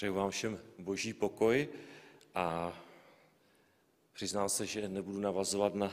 Přeju 0.00 0.14
vám 0.14 0.30
všem 0.30 0.60
boží 0.78 1.12
pokoj 1.12 1.68
a 2.34 2.72
přiznám 4.12 4.48
se, 4.48 4.66
že 4.66 4.88
nebudu 4.88 5.20
navazovat 5.20 5.74
na 5.74 5.92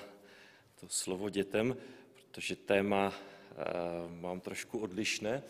to 0.79 0.87
slovo 0.89 1.29
dětem, 1.29 1.77
protože 2.13 2.55
téma 2.55 3.13
eh, 3.13 3.63
mám 4.09 4.39
trošku 4.39 4.79
odlišné. 4.79 5.43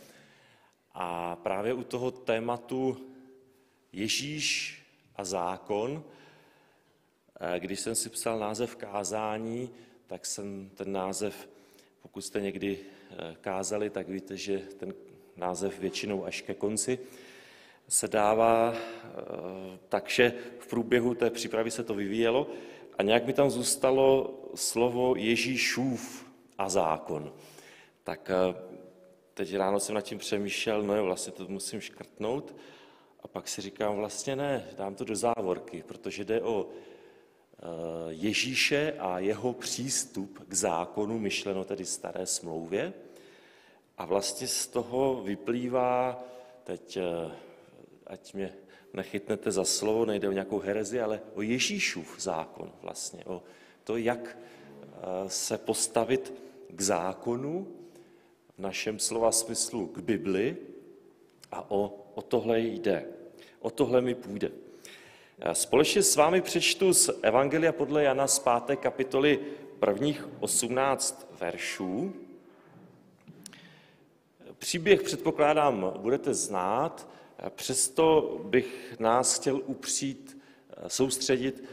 A 0.93 1.35
právě 1.35 1.73
u 1.73 1.83
toho 1.83 2.11
tématu 2.11 3.11
Ježíš 3.91 4.77
a 5.15 5.23
zákon, 5.23 6.03
eh, 7.39 7.59
když 7.59 7.79
jsem 7.79 7.95
si 7.95 8.09
psal 8.09 8.39
název 8.39 8.75
kázání, 8.75 9.69
tak 10.07 10.25
jsem 10.25 10.69
ten 10.69 10.91
název, 10.91 11.49
pokud 12.01 12.21
jste 12.21 12.41
někdy 12.41 12.79
eh, 12.79 13.35
kázali, 13.41 13.89
tak 13.89 14.07
víte, 14.07 14.37
že 14.37 14.59
ten 14.59 14.93
název 15.35 15.79
většinou 15.79 16.25
až 16.25 16.41
ke 16.41 16.53
konci 16.53 16.99
se 17.89 18.07
dává, 18.07 18.73
eh, 18.73 19.79
takže 19.89 20.33
v 20.59 20.67
průběhu 20.67 21.13
té 21.13 21.29
přípravy 21.29 21.71
se 21.71 21.83
to 21.83 21.93
vyvíjelo 21.93 22.47
a 22.97 23.03
nějak 23.03 23.25
mi 23.25 23.33
tam 23.33 23.49
zůstalo 23.49 24.39
slovo 24.55 25.15
Ježíšův 25.15 26.25
a 26.57 26.69
zákon. 26.69 27.33
Tak 28.03 28.29
eh, 28.29 28.55
teď 29.33 29.55
ráno 29.55 29.79
jsem 29.79 29.95
nad 29.95 30.01
tím 30.01 30.17
přemýšlel, 30.17 30.83
no 30.83 30.95
jo, 30.95 31.05
vlastně 31.05 31.33
to 31.33 31.47
musím 31.47 31.81
škrtnout 31.81 32.55
a 33.23 33.27
pak 33.27 33.47
si 33.47 33.61
říkám, 33.61 33.95
vlastně 33.95 34.35
ne, 34.35 34.67
dám 34.77 34.95
to 34.95 35.03
do 35.03 35.15
závorky, 35.15 35.83
protože 35.87 36.25
jde 36.25 36.41
o 36.41 36.67
eh, 36.67 37.63
Ježíše 38.09 38.93
a 38.99 39.19
jeho 39.19 39.53
přístup 39.53 40.39
k 40.47 40.53
zákonu, 40.53 41.19
myšleno 41.19 41.63
tedy 41.63 41.85
staré 41.85 42.25
smlouvě. 42.25 42.93
A 43.97 44.05
vlastně 44.05 44.47
z 44.47 44.67
toho 44.67 45.21
vyplývá, 45.23 46.23
teď 46.63 46.97
ať 48.07 48.33
mě 48.33 48.53
nechytnete 48.93 49.51
za 49.51 49.65
slovo, 49.65 50.05
nejde 50.05 50.29
o 50.29 50.31
nějakou 50.31 50.59
herezi, 50.59 51.01
ale 51.01 51.21
o 51.33 51.41
Ježíšův 51.41 52.21
zákon 52.21 52.71
vlastně, 52.81 53.23
o 53.25 53.43
to, 53.83 53.97
jak 53.97 54.37
eh, 54.37 54.97
se 55.27 55.57
postavit 55.57 56.33
k 56.69 56.81
zákonu, 56.81 57.67
v 58.57 58.59
našem 58.59 58.99
slova 58.99 59.31
smyslu 59.31 59.87
k 59.87 59.99
Bibli, 59.99 60.57
a 61.51 61.71
o, 61.71 62.05
o 62.15 62.21
tohle 62.21 62.59
jde. 62.59 63.05
O 63.59 63.69
tohle 63.69 64.01
mi 64.01 64.15
půjde. 64.15 64.51
Společně 65.53 66.03
s 66.03 66.15
vámi 66.15 66.41
přečtu 66.41 66.93
z 66.93 67.09
Evangelia 67.21 67.71
podle 67.71 68.03
Jana 68.03 68.27
z 68.27 68.39
5. 68.65 68.79
kapitoly 68.79 69.39
prvních 69.79 70.27
18 70.39 71.27
veršů. 71.39 72.13
Příběh, 74.57 75.01
předpokládám, 75.01 75.93
budete 75.97 76.33
znát. 76.33 77.07
Přesto 77.49 78.37
bych 78.43 78.95
nás 78.99 79.39
chtěl 79.39 79.61
upřít, 79.65 80.37
eh, 80.69 80.89
soustředit 80.89 81.63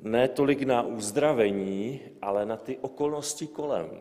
ne 0.00 0.28
tolik 0.28 0.62
na 0.62 0.82
uzdravení, 0.82 2.00
ale 2.22 2.46
na 2.46 2.56
ty 2.56 2.78
okolnosti 2.80 3.46
kolem. 3.46 4.00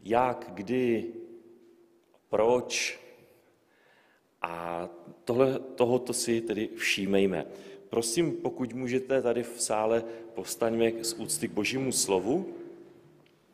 Jak, 0.00 0.50
kdy, 0.54 1.12
proč. 2.28 3.00
A 4.42 4.88
tohle, 5.24 5.58
tohoto 5.58 6.12
si 6.12 6.40
tedy 6.40 6.68
všímejme. 6.76 7.46
Prosím, 7.88 8.32
pokud 8.32 8.72
můžete 8.72 9.22
tady 9.22 9.42
v 9.42 9.62
sále, 9.62 10.04
povstaňme 10.34 11.04
z 11.04 11.12
úcty 11.12 11.48
k 11.48 11.52
božímu 11.52 11.92
slovu, 11.92 12.54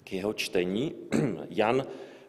k 0.04 0.12
jeho 0.12 0.32
čtení. 0.32 0.94
Jan 1.50 1.86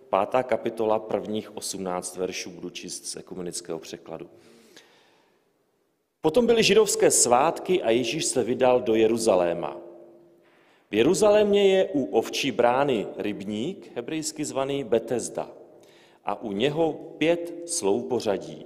Pátá 0.09 0.44
kapitola 0.44 1.00
prvních 1.00 1.58
18 1.58 2.17
veršů 2.17 2.50
budu 2.52 2.69
číst 2.69 3.05
z 3.05 3.16
ekumenického 3.16 3.80
překladu. 3.80 4.30
Potom 6.22 6.45
byly 6.45 6.63
židovské 6.63 7.11
svátky 7.11 7.83
a 7.83 7.89
Ježíš 7.89 8.25
se 8.25 8.44
vydal 8.44 8.81
do 8.81 8.95
Jeruzaléma. 8.95 9.78
V 10.91 10.95
Jeruzalémě 10.95 11.75
je 11.75 11.89
u 11.94 12.05
ovčí 12.05 12.51
brány 12.51 13.07
rybník, 13.18 13.91
hebrejsky 13.95 14.45
zvaný 14.45 14.84
Betesda, 14.84 15.51
a 16.25 16.41
u 16.41 16.51
něho 16.51 16.94
pět 16.94 17.53
sloupořadí. 17.66 18.66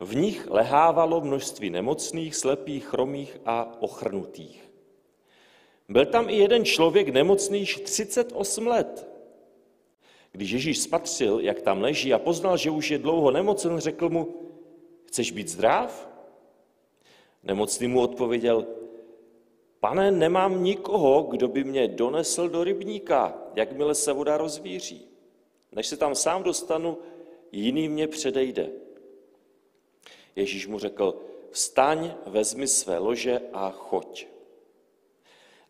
V 0.00 0.16
nich 0.16 0.46
lehávalo 0.50 1.20
množství 1.20 1.70
nemocných, 1.70 2.36
slepých, 2.36 2.86
chromých 2.86 3.40
a 3.44 3.76
ochrnutých. 3.80 4.70
Byl 5.88 6.06
tam 6.06 6.30
i 6.30 6.36
jeden 6.36 6.64
člověk 6.64 7.08
nemocný 7.08 7.66
38 7.66 8.66
let. 8.66 9.17
Když 10.38 10.50
Ježíš 10.50 10.78
spatřil, 10.78 11.40
jak 11.40 11.60
tam 11.62 11.82
leží 11.82 12.14
a 12.14 12.18
poznal, 12.18 12.56
že 12.56 12.70
už 12.70 12.90
je 12.90 12.98
dlouho 12.98 13.30
nemocen, 13.30 13.78
řekl 13.78 14.08
mu, 14.08 14.34
chceš 15.04 15.30
být 15.30 15.48
zdrav? 15.48 16.08
Nemocný 17.42 17.88
mu 17.88 18.00
odpověděl, 18.00 18.66
pane, 19.80 20.10
nemám 20.10 20.64
nikoho, 20.64 21.22
kdo 21.22 21.48
by 21.48 21.64
mě 21.64 21.88
donesl 21.88 22.48
do 22.48 22.64
rybníka, 22.64 23.38
jakmile 23.54 23.94
se 23.94 24.12
voda 24.12 24.36
rozvíří. 24.36 25.08
Než 25.72 25.86
se 25.86 25.96
tam 25.96 26.14
sám 26.14 26.42
dostanu, 26.42 26.98
jiný 27.52 27.88
mě 27.88 28.08
předejde. 28.08 28.70
Ježíš 30.36 30.66
mu 30.66 30.78
řekl, 30.78 31.14
vstaň, 31.50 32.14
vezmi 32.26 32.66
své 32.66 32.98
lože 32.98 33.40
a 33.52 33.70
choď. 33.70 34.26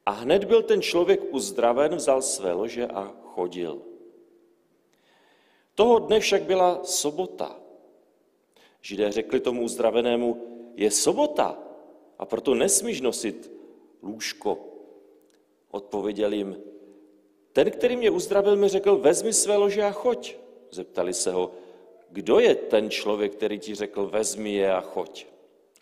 A 0.06 0.10
hned 0.10 0.44
byl 0.44 0.62
ten 0.62 0.82
člověk 0.82 1.20
uzdraven, 1.30 1.96
vzal 1.96 2.22
své 2.22 2.52
lože 2.52 2.86
a 2.86 3.14
chodil. 3.22 3.87
Toho 5.78 5.98
dne 5.98 6.20
však 6.20 6.42
byla 6.42 6.84
sobota. 6.84 7.56
Židé 8.82 9.12
řekli 9.12 9.40
tomu 9.40 9.62
uzdravenému, 9.62 10.42
je 10.74 10.90
sobota 10.90 11.58
a 12.18 12.26
proto 12.26 12.54
nesmíš 12.54 13.00
nosit 13.00 13.52
lůžko. 14.02 14.58
Odpověděl 15.70 16.32
jim, 16.32 16.62
ten, 17.52 17.70
který 17.70 17.96
mě 17.96 18.10
uzdravil, 18.10 18.56
mi 18.56 18.68
řekl, 18.68 18.96
vezmi 18.96 19.32
své 19.32 19.56
lože 19.56 19.82
a 19.82 19.90
choď. 19.90 20.36
Zeptali 20.70 21.14
se 21.14 21.32
ho, 21.32 21.52
kdo 22.10 22.40
je 22.40 22.54
ten 22.54 22.90
člověk, 22.90 23.32
který 23.32 23.58
ti 23.58 23.74
řekl, 23.74 24.06
vezmi 24.06 24.52
je 24.52 24.72
a 24.72 24.80
choď. 24.80 25.26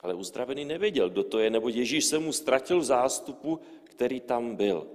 Ale 0.01 0.15
uzdravený 0.15 0.65
nevěděl, 0.65 1.11
kdo 1.11 1.25
to 1.25 1.39
je, 1.39 1.51
nebo 1.51 1.69
Ježíš 1.69 2.05
se 2.05 2.19
mu 2.19 2.33
ztratil 2.33 2.81
v 2.81 2.85
zástupu, 2.85 3.61
který 3.85 4.21
tam 4.21 4.57
byl. 4.57 4.87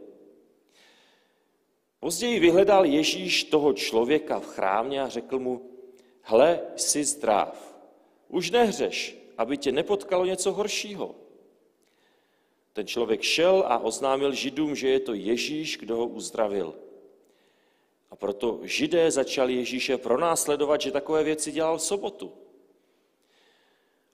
Později 2.01 2.39
vyhledal 2.39 2.85
Ježíš 2.85 3.43
toho 3.43 3.73
člověka 3.73 4.39
v 4.39 4.45
chrámě 4.45 5.01
a 5.01 5.09
řekl 5.09 5.39
mu, 5.39 5.61
hle, 6.21 6.59
jsi 6.75 7.03
zdrav, 7.03 7.77
už 8.27 8.51
nehřeš, 8.51 9.17
aby 9.37 9.57
tě 9.57 9.71
nepotkalo 9.71 10.25
něco 10.25 10.51
horšího. 10.51 11.15
Ten 12.73 12.87
člověk 12.87 13.21
šel 13.21 13.63
a 13.67 13.77
oznámil 13.77 14.33
Židům, 14.33 14.75
že 14.75 14.89
je 14.89 14.99
to 14.99 15.13
Ježíš, 15.13 15.77
kdo 15.77 15.95
ho 15.95 16.07
uzdravil. 16.07 16.75
A 18.11 18.15
proto 18.15 18.59
Židé 18.63 19.11
začali 19.11 19.53
Ježíše 19.53 19.97
pronásledovat, 19.97 20.81
že 20.81 20.91
takové 20.91 21.23
věci 21.23 21.51
dělal 21.51 21.77
v 21.77 21.83
sobotu. 21.83 22.33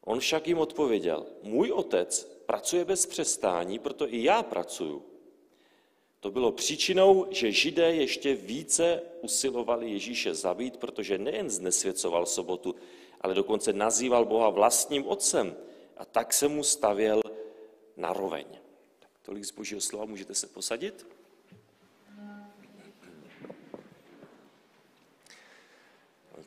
On 0.05 0.19
však 0.19 0.47
jim 0.47 0.59
odpověděl, 0.59 1.25
můj 1.43 1.71
otec 1.71 2.23
pracuje 2.45 2.85
bez 2.85 3.05
přestání, 3.05 3.79
proto 3.79 4.13
i 4.13 4.23
já 4.23 4.43
pracuju. 4.43 5.16
To 6.19 6.31
bylo 6.31 6.51
příčinou, 6.51 7.27
že 7.29 7.51
židé 7.51 7.95
ještě 7.95 8.35
více 8.35 9.01
usilovali 9.21 9.91
Ježíše 9.91 10.33
zabít, 10.33 10.77
protože 10.77 11.17
nejen 11.17 11.49
znesvěcoval 11.49 12.25
sobotu, 12.25 12.75
ale 13.21 13.33
dokonce 13.33 13.73
nazýval 13.73 14.25
Boha 14.25 14.49
vlastním 14.49 15.07
otcem 15.07 15.55
a 15.97 16.05
tak 16.05 16.33
se 16.33 16.47
mu 16.47 16.63
stavěl 16.63 17.21
na 17.97 18.13
roveň. 18.13 18.45
Tak 18.99 19.09
tolik 19.21 19.45
z 19.45 19.51
božího 19.51 19.81
slova, 19.81 20.05
můžete 20.05 20.35
se 20.35 20.47
posadit? 20.47 21.05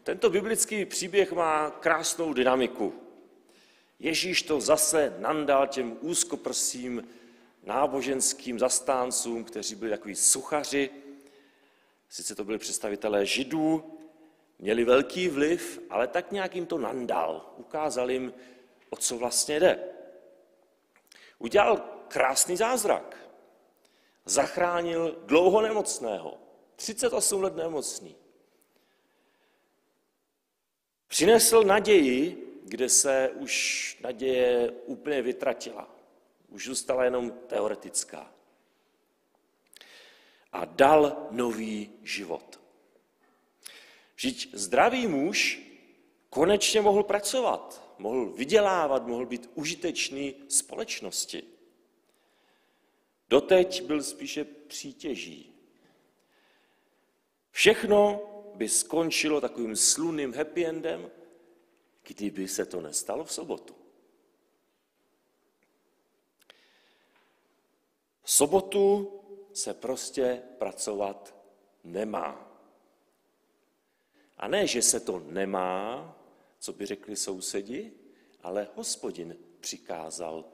Tento 0.02 0.31
biblický 0.31 0.84
příběh 0.84 1.32
má 1.32 1.70
krásnou 1.70 2.32
dynamiku. 2.32 2.94
Ježíš 3.99 4.43
to 4.43 4.61
zase 4.61 5.17
nandal 5.19 5.67
těm 5.67 5.96
úzkoprsým 6.00 7.08
náboženským 7.62 8.58
zastáncům, 8.58 9.44
kteří 9.44 9.74
byli 9.74 9.90
takový 9.90 10.16
suchaři, 10.16 10.90
sice 12.08 12.34
to 12.34 12.44
byli 12.44 12.58
představitelé 12.58 13.26
židů, 13.26 13.98
měli 14.58 14.84
velký 14.84 15.28
vliv, 15.28 15.80
ale 15.90 16.06
tak 16.06 16.32
nějak 16.32 16.54
jim 16.54 16.66
to 16.66 16.78
nandal, 16.78 17.54
ukázal 17.56 18.10
jim, 18.10 18.32
o 18.90 18.96
co 18.96 19.18
vlastně 19.18 19.60
jde. 19.60 19.84
Udělal 21.38 21.76
krásný 22.08 22.56
zázrak. 22.56 23.16
Zachránil 24.24 25.22
dlouho 25.26 25.60
nemocného, 25.60 26.38
38 26.76 27.42
let 27.42 27.56
nemocný. 27.56 28.16
Přinesl 31.08 31.62
naději, 31.62 32.46
kde 32.64 32.88
se 32.88 33.30
už 33.34 33.98
naděje 34.02 34.70
úplně 34.86 35.22
vytratila 35.22 36.00
už 36.50 36.67
zůstala 36.67 37.05
jenom 37.05 37.31
teoretická. 37.31 38.32
A 40.52 40.64
dal 40.64 41.26
nový 41.31 41.93
život. 42.02 42.61
Vždyť 44.17 44.55
zdravý 44.55 45.06
muž 45.06 45.62
konečně 46.31 46.81
mohl 46.81 47.02
pracovat, 47.02 47.94
mohl 47.99 48.26
vydělávat, 48.26 49.06
mohl 49.06 49.26
být 49.26 49.50
užitečný 49.55 50.35
společnosti. 50.49 51.43
Doteď 53.29 53.82
byl 53.82 54.03
spíše 54.03 54.44
přítěží. 54.44 55.53
Všechno 57.50 58.20
by 58.55 58.69
skončilo 58.69 59.41
takovým 59.41 59.76
sluným 59.76 60.35
happy 60.35 60.67
endem, 60.67 61.11
kdyby 62.03 62.49
se 62.49 62.67
to 62.67 62.81
nestalo 62.81 63.25
v 63.25 63.32
sobotu. 63.32 63.80
Sobotu 68.31 69.12
se 69.53 69.75
prostě 69.75 70.43
pracovat 70.59 71.35
nemá. 71.85 72.56
A 74.38 74.49
ne, 74.49 74.67
že 74.67 74.82
se 74.82 75.00
to 75.00 75.23
nemá, 75.27 76.17
co 76.59 76.73
by 76.73 76.87
řekli 76.87 77.17
sousedi, 77.17 77.93
ale 78.43 78.69
hospodin 78.75 79.37
přikázal, 79.61 80.44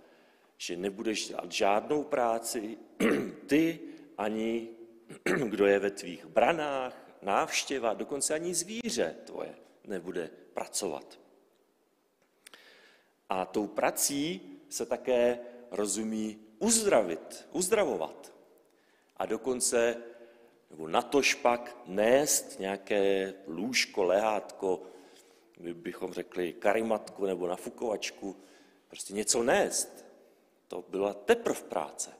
že 0.56 0.76
nebudeš 0.76 1.28
dělat 1.28 1.52
žádnou 1.52 2.04
práci, 2.04 2.78
ty 3.46 3.80
ani 4.18 4.68
kdo 5.48 5.66
je 5.66 5.78
ve 5.78 5.90
tvých 5.90 6.26
branách, 6.26 7.18
návštěva, 7.22 7.94
dokonce 7.94 8.34
ani 8.34 8.54
zvíře 8.54 9.16
tvoje 9.24 9.54
nebude 9.84 10.30
pracovat. 10.54 11.18
A 13.28 13.44
tou 13.44 13.66
prací 13.66 14.40
se 14.68 14.86
také 14.86 15.38
rozumí 15.70 16.45
uzdravit, 16.58 17.48
uzdravovat. 17.52 18.32
A 19.16 19.26
dokonce, 19.26 20.02
nebo 20.70 20.88
natož 20.88 21.34
pak 21.34 21.76
nést 21.86 22.58
nějaké 22.58 23.34
lůžko, 23.46 24.02
lehátko, 24.02 24.82
my 25.58 25.74
bychom 25.74 26.12
řekli 26.12 26.52
karimatku 26.52 27.26
nebo 27.26 27.46
nafukovačku, 27.46 28.36
prostě 28.88 29.14
něco 29.14 29.42
nést. 29.42 30.04
To 30.68 30.84
byla 30.88 31.14
teprv 31.14 31.62
práce. 31.62 32.10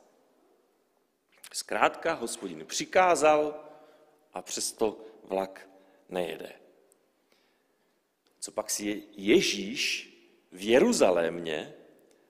Zkrátka 1.52 2.12
hospodin 2.12 2.66
přikázal 2.66 3.64
a 4.32 4.42
přesto 4.42 4.98
vlak 5.24 5.68
nejede. 6.08 6.52
Co 8.40 8.52
pak 8.52 8.70
si 8.70 9.02
Ježíš 9.12 10.12
v 10.52 10.68
Jeruzalémě 10.68 11.74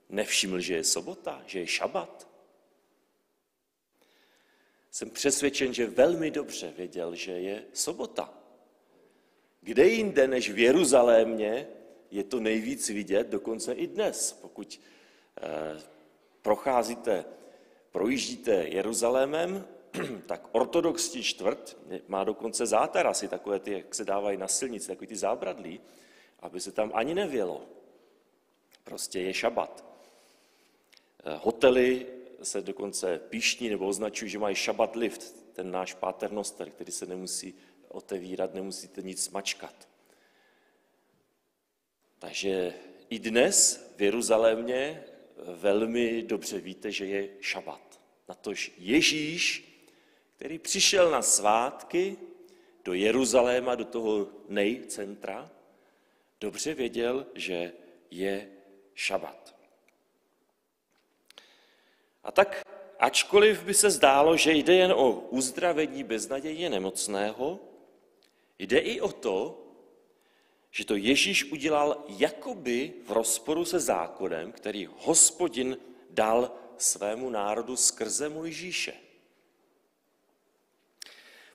nevšiml, 0.09 0.61
že 0.61 0.75
je 0.75 0.85
sobota, 0.85 1.43
že 1.47 1.59
je 1.61 1.67
šabat? 1.67 2.29
Jsem 4.91 5.11
přesvědčen, 5.11 5.75
že 5.75 5.87
velmi 5.87 6.31
dobře 6.31 6.73
věděl, 6.77 7.15
že 7.15 7.33
je 7.33 7.65
sobota. 7.73 8.35
Kde 9.61 9.87
jinde 9.87 10.29
než 10.29 10.51
v 10.51 10.59
Jeruzalémě 10.59 11.69
je 12.11 12.25
to 12.25 12.41
nejvíc 12.41 12.89
vidět, 12.89 13.27
dokonce 13.27 13.73
i 13.73 13.87
dnes. 13.87 14.33
Pokud 14.33 14.81
eh, 15.41 15.81
procházíte, 16.43 17.25
projíždíte 17.91 18.53
Jeruzalémem, 18.55 19.65
tak 20.27 20.49
ortodoxní 20.53 21.23
čtvrt 21.23 21.77
má 22.09 22.25
dokonce 22.25 22.67
zátarasy, 22.67 23.29
takové 23.29 23.59
ty, 23.61 23.73
jak 23.73 23.95
se 23.95 24.05
dávají 24.05 24.39
na 24.39 24.49
silnici, 24.49 24.89
takové 24.89 25.07
ty 25.07 25.17
zábradlí, 25.17 25.81
aby 26.41 26.61
se 26.61 26.73
tam 26.73 26.91
ani 26.95 27.15
nevělo. 27.15 27.67
Prostě 28.85 29.21
je 29.21 29.35
šabat. 29.35 29.86
Eh, 31.27 31.39
hotely 31.43 32.07
se 32.43 32.63
dokonce 32.63 33.19
píšní 33.19 33.69
nebo 33.69 33.87
označují, 33.87 34.31
že 34.31 34.39
mají 34.39 34.57
šabat 34.57 34.97
lift, 34.97 35.53
ten 35.53 35.71
náš 35.71 35.95
paternoster, 35.95 36.71
který 36.71 36.93
se 36.93 37.07
nemusí 37.07 37.55
otevírat, 37.89 38.55
nemusíte 38.55 39.03
nic 39.03 39.31
mačkat. 39.31 39.89
Takže 42.19 42.75
i 43.11 43.19
dnes 43.19 43.87
v 43.97 44.03
Jeruzalémě 44.03 45.05
velmi 45.37 46.23
dobře 46.23 46.61
víte, 46.61 46.93
že 46.93 47.07
je 47.07 47.29
šabat. 47.41 48.01
Natož 48.29 48.73
Ježíš, 48.79 49.73
který 50.37 50.59
přišel 50.59 51.11
na 51.11 51.23
svátky 51.23 52.17
do 52.85 52.95
Jeruzaléma, 52.95 53.75
do 53.75 53.85
toho 53.85 54.29
nejcentra, 54.49 55.51
dobře 56.41 56.75
věděl, 56.75 57.27
že 57.35 57.73
je 58.11 58.49
šabat. 58.95 59.56
A 62.27 62.33
tak, 62.33 62.67
ačkoliv 62.99 63.63
by 63.63 63.75
se 63.75 63.91
zdálo, 63.91 64.37
že 64.37 64.53
jde 64.53 64.75
jen 64.75 64.93
o 64.93 65.11
uzdravení 65.13 66.05
beznadějně 66.05 66.71
nemocného, 66.71 67.61
jde 68.59 68.79
i 68.79 69.01
o 69.01 69.13
to, 69.13 69.63
že 70.71 70.85
to 70.85 70.97
Ježíš 70.97 71.53
udělal 71.53 72.05
jakoby 72.09 72.93
v 73.05 73.13
rozporu 73.13 73.65
se 73.65 73.81
zákonem, 73.81 74.53
který 74.53 74.89
hospodin 74.99 75.79
dal 76.11 76.53
svému 76.79 77.31
národu 77.31 77.77
skrze 77.77 78.29
Mojžíše. 78.29 78.93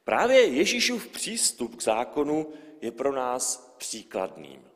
Právě 0.03 0.45
Ježíšův 0.45 1.07
přístup 1.07 1.75
k 1.75 1.81
zákonu 1.81 2.53
je 2.81 2.91
pro 2.91 3.11
nás 3.11 3.75
příkladným. 3.77 4.67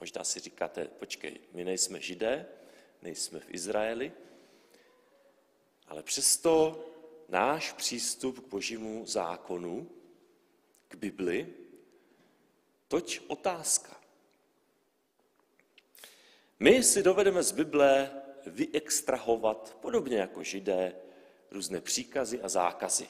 Možná 0.00 0.24
si 0.24 0.40
říkáte, 0.40 0.84
počkej, 0.84 1.40
my 1.52 1.64
nejsme 1.64 2.00
židé, 2.00 2.46
nejsme 3.02 3.40
v 3.40 3.54
Izraeli, 3.54 4.12
ale 5.88 6.02
přesto 6.02 6.84
náš 7.28 7.72
přístup 7.72 8.40
k 8.40 8.48
božímu 8.48 9.06
zákonu, 9.06 9.90
k 10.88 10.94
Bibli, 10.94 11.54
toť 12.88 13.20
otázka. 13.26 14.00
My 16.60 16.82
si 16.82 17.02
dovedeme 17.02 17.42
z 17.42 17.52
Bible 17.52 18.22
vyextrahovat, 18.46 19.76
podobně 19.80 20.16
jako 20.16 20.42
židé, 20.42 20.96
různé 21.50 21.80
příkazy 21.80 22.40
a 22.42 22.48
zákazy. 22.48 23.08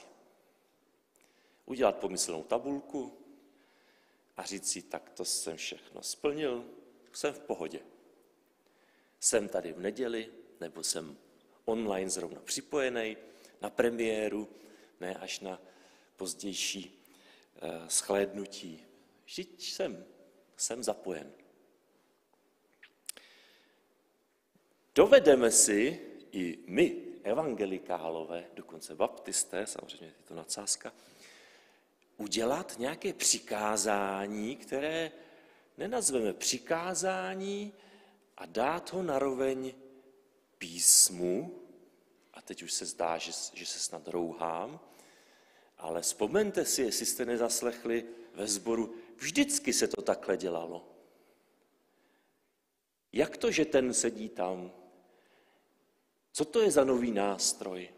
Udělat 1.66 1.96
pomyslnou 1.96 2.42
tabulku 2.42 3.18
a 4.36 4.42
říct 4.42 4.70
si, 4.72 4.82
tak 4.82 5.10
to 5.10 5.24
jsem 5.24 5.56
všechno 5.56 6.02
splnil, 6.02 6.64
jsem 7.12 7.34
v 7.34 7.38
pohodě. 7.38 7.80
Jsem 9.20 9.48
tady 9.48 9.72
v 9.72 9.80
neděli, 9.80 10.32
nebo 10.60 10.82
jsem 10.82 11.18
online 11.66 12.10
zrovna 12.10 12.40
připojený 12.40 13.16
na 13.60 13.70
premiéru, 13.70 14.48
ne 15.00 15.14
až 15.14 15.40
na 15.40 15.60
pozdější 16.16 17.02
uh, 17.62 17.88
schlédnutí. 17.88 18.84
Vždyť 19.24 19.62
jsem, 19.62 20.04
jsem 20.56 20.82
zapojen. 20.82 21.32
Dovedeme 24.94 25.50
si 25.50 26.00
i 26.32 26.58
my, 26.66 27.02
evangelikálové, 27.22 28.44
dokonce 28.54 28.94
baptisté, 28.94 29.66
samozřejmě 29.66 30.06
je 30.06 30.24
to 30.28 30.34
nadsázka, 30.34 30.92
udělat 32.16 32.74
nějaké 32.78 33.12
přikázání, 33.12 34.56
které 34.56 35.12
nenazveme 35.78 36.32
přikázání 36.32 37.72
a 38.36 38.46
dát 38.46 38.92
ho 38.92 39.02
naroveň 39.02 39.74
písmu, 40.58 41.62
a 42.34 42.42
teď 42.42 42.62
už 42.62 42.72
se 42.72 42.86
zdá, 42.86 43.18
že, 43.18 43.32
že 43.54 43.66
se 43.66 43.78
snad 43.78 44.08
rouhám, 44.08 44.80
ale 45.78 46.02
vzpomeňte 46.02 46.64
si, 46.64 46.82
jestli 46.82 47.06
jste 47.06 47.24
nezaslechli 47.24 48.04
ve 48.34 48.46
sboru, 48.46 48.94
vždycky 49.16 49.72
se 49.72 49.88
to 49.88 50.02
takhle 50.02 50.36
dělalo. 50.36 50.88
Jak 53.12 53.36
to, 53.36 53.50
že 53.50 53.64
ten 53.64 53.94
sedí 53.94 54.28
tam? 54.28 54.72
Co 56.32 56.44
to 56.44 56.60
je 56.60 56.70
za 56.70 56.84
nový 56.84 57.10
nástroj? 57.10 57.88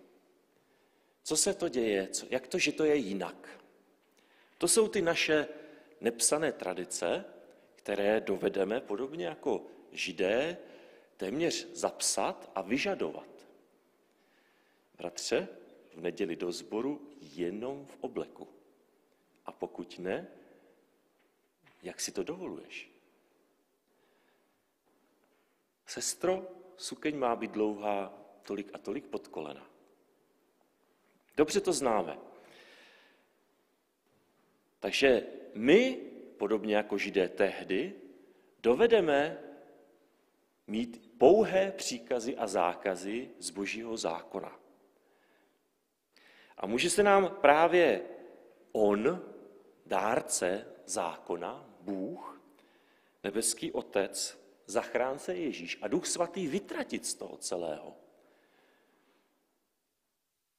Co 1.22 1.36
se 1.36 1.54
to 1.54 1.68
děje? 1.68 2.08
Co, 2.08 2.26
jak 2.30 2.46
to, 2.46 2.58
že 2.58 2.72
to 2.72 2.84
je 2.84 2.96
jinak? 2.96 3.60
To 4.58 4.68
jsou 4.68 4.88
ty 4.88 5.02
naše 5.02 5.48
nepsané 6.00 6.52
tradice, 6.52 7.24
které 7.74 8.20
dovedeme 8.20 8.80
podobně 8.80 9.26
jako 9.26 9.66
židé 9.92 10.56
téměř 11.18 11.68
zapsat 11.72 12.50
a 12.54 12.62
vyžadovat. 12.62 13.48
Bratře, 14.96 15.48
v 15.94 16.00
neděli 16.00 16.36
do 16.36 16.52
sboru 16.52 17.10
jenom 17.20 17.86
v 17.86 17.96
obleku. 18.00 18.48
A 19.46 19.52
pokud 19.52 19.98
ne, 19.98 20.28
jak 21.82 22.00
si 22.00 22.12
to 22.12 22.22
dovoluješ? 22.22 22.90
Sestro, 25.86 26.46
sukeň 26.76 27.18
má 27.18 27.36
být 27.36 27.50
dlouhá 27.50 28.14
tolik 28.42 28.70
a 28.72 28.78
tolik 28.78 29.06
pod 29.06 29.28
kolena. 29.28 29.70
Dobře 31.36 31.60
to 31.60 31.72
známe. 31.72 32.18
Takže 34.80 35.26
my 35.54 35.92
podobně 36.38 36.76
jako 36.76 36.98
židé 36.98 37.28
tehdy, 37.28 37.94
dovedeme 38.62 39.47
mít 40.68 41.14
pouhé 41.18 41.72
příkazy 41.72 42.36
a 42.36 42.46
zákazy 42.46 43.30
z 43.38 43.50
božího 43.50 43.96
zákona. 43.96 44.58
A 46.56 46.66
může 46.66 46.90
se 46.90 47.02
nám 47.02 47.36
právě 47.40 48.02
on, 48.72 49.22
dárce 49.86 50.66
zákona, 50.86 51.70
Bůh, 51.80 52.42
nebeský 53.24 53.72
Otec, 53.72 54.38
zachránce 54.66 55.34
Ježíš 55.34 55.78
a 55.82 55.88
Duch 55.88 56.06
Svatý 56.06 56.46
vytratit 56.46 57.06
z 57.06 57.14
toho 57.14 57.36
celého. 57.36 57.96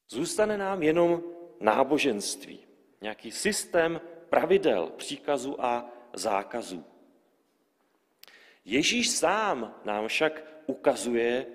Zůstane 0.10 0.58
nám 0.58 0.84
jenom 0.84 1.24
náboženství, 1.60 2.60
nějaký 3.02 3.32
systém 3.32 4.02
pravidel, 4.30 4.90
příkazů 4.90 5.66
a 5.66 5.92
zákazů. 6.14 6.86
Ježíš 8.66 9.10
sám 9.10 9.82
nám 9.86 10.08
však 10.08 10.64
ukazuje, 10.66 11.48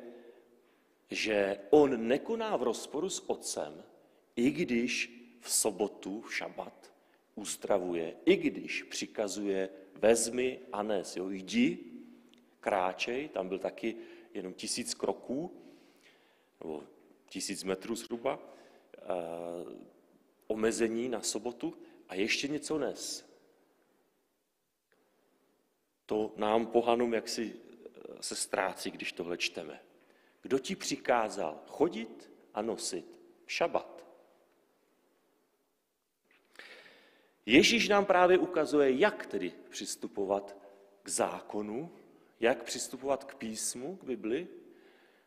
že 1.10 1.60
on 1.70 2.06
nekoná 2.08 2.56
v 2.56 2.62
rozporu 2.62 3.10
s 3.10 3.30
otcem, 3.30 3.84
i 4.36 4.50
když 4.50 5.20
v 5.40 5.50
sobotu, 5.50 6.20
v 6.20 6.34
šabat, 6.34 6.92
uzdravuje, 7.34 8.16
i 8.24 8.36
když 8.36 8.82
přikazuje 8.82 9.68
vezmi 9.94 10.60
a 10.72 10.82
nes, 10.82 11.16
jo, 11.16 11.30
jdi, 11.30 11.78
kráčej, 12.60 13.28
tam 13.28 13.48
byl 13.48 13.58
taky 13.58 13.96
jenom 14.34 14.54
tisíc 14.54 14.94
kroků, 14.94 15.52
nebo 16.60 16.82
tisíc 17.28 17.64
metrů 17.64 17.94
zhruba, 17.94 18.38
eh, 18.96 19.00
omezení 20.46 21.08
na 21.08 21.20
sobotu 21.20 21.74
a 22.08 22.14
ještě 22.14 22.48
něco 22.48 22.78
nes. 22.78 23.33
To 26.06 26.32
nám 26.36 26.66
pohanům 26.66 27.14
jaksi 27.14 27.54
eh, 27.54 28.00
se 28.20 28.36
ztrácí, 28.36 28.90
když 28.90 29.12
tohle 29.12 29.38
čteme. 29.38 29.80
Kdo 30.42 30.58
ti 30.58 30.76
přikázal 30.76 31.62
chodit 31.66 32.30
a 32.54 32.62
nosit 32.62 33.20
šabat? 33.46 34.04
Ježíš 37.46 37.88
nám 37.88 38.06
právě 38.06 38.38
ukazuje, 38.38 38.92
jak 38.92 39.26
tedy 39.26 39.52
přistupovat 39.68 40.56
k 41.02 41.08
zákonu, 41.08 41.92
jak 42.40 42.62
přistupovat 42.62 43.24
k 43.24 43.34
písmu, 43.34 43.96
k 43.96 44.04
Bibli 44.04 44.48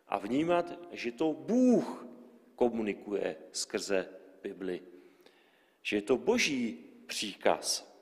a 0.08 0.18
vnímat, 0.18 0.80
že 0.92 1.12
to 1.12 1.34
Bůh 1.34 2.06
komunikuje 2.56 3.36
skrze 3.52 4.10
Bibli. 4.44 4.82
Že 5.82 5.98
je 5.98 6.02
to 6.02 6.18
boží 6.18 6.86
příkaz. 7.06 7.97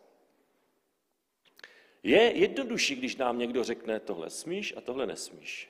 Je 2.06 2.22
jednodušší, 2.22 2.96
když 2.96 3.16
nám 3.16 3.38
někdo 3.38 3.64
řekne, 3.64 4.00
tohle 4.00 4.30
smíš 4.30 4.74
a 4.78 4.82
tohle 4.82 5.06
nesmíš. 5.06 5.70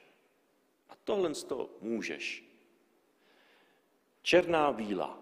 A 0.89 0.94
tohle 1.04 1.36
z 1.36 1.44
toho 1.44 1.70
můžeš. 1.82 2.44
Černá 4.22 4.72
bílá. 4.72 5.20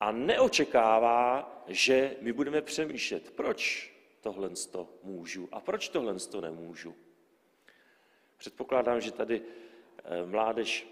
A 0.00 0.12
neočekává, 0.12 1.64
že 1.68 2.16
my 2.20 2.32
budeme 2.32 2.62
přemýšlet, 2.62 3.30
proč 3.30 3.92
tohle 4.20 4.56
z 4.56 4.66
toho 4.66 4.88
můžu 5.02 5.48
a 5.52 5.60
proč 5.60 5.88
tohle 5.88 6.14
toho 6.14 6.40
nemůžu. 6.40 6.94
Předpokládám, 8.36 9.00
že 9.00 9.12
tady 9.12 9.42
eh, 9.42 10.26
mládež, 10.26 10.86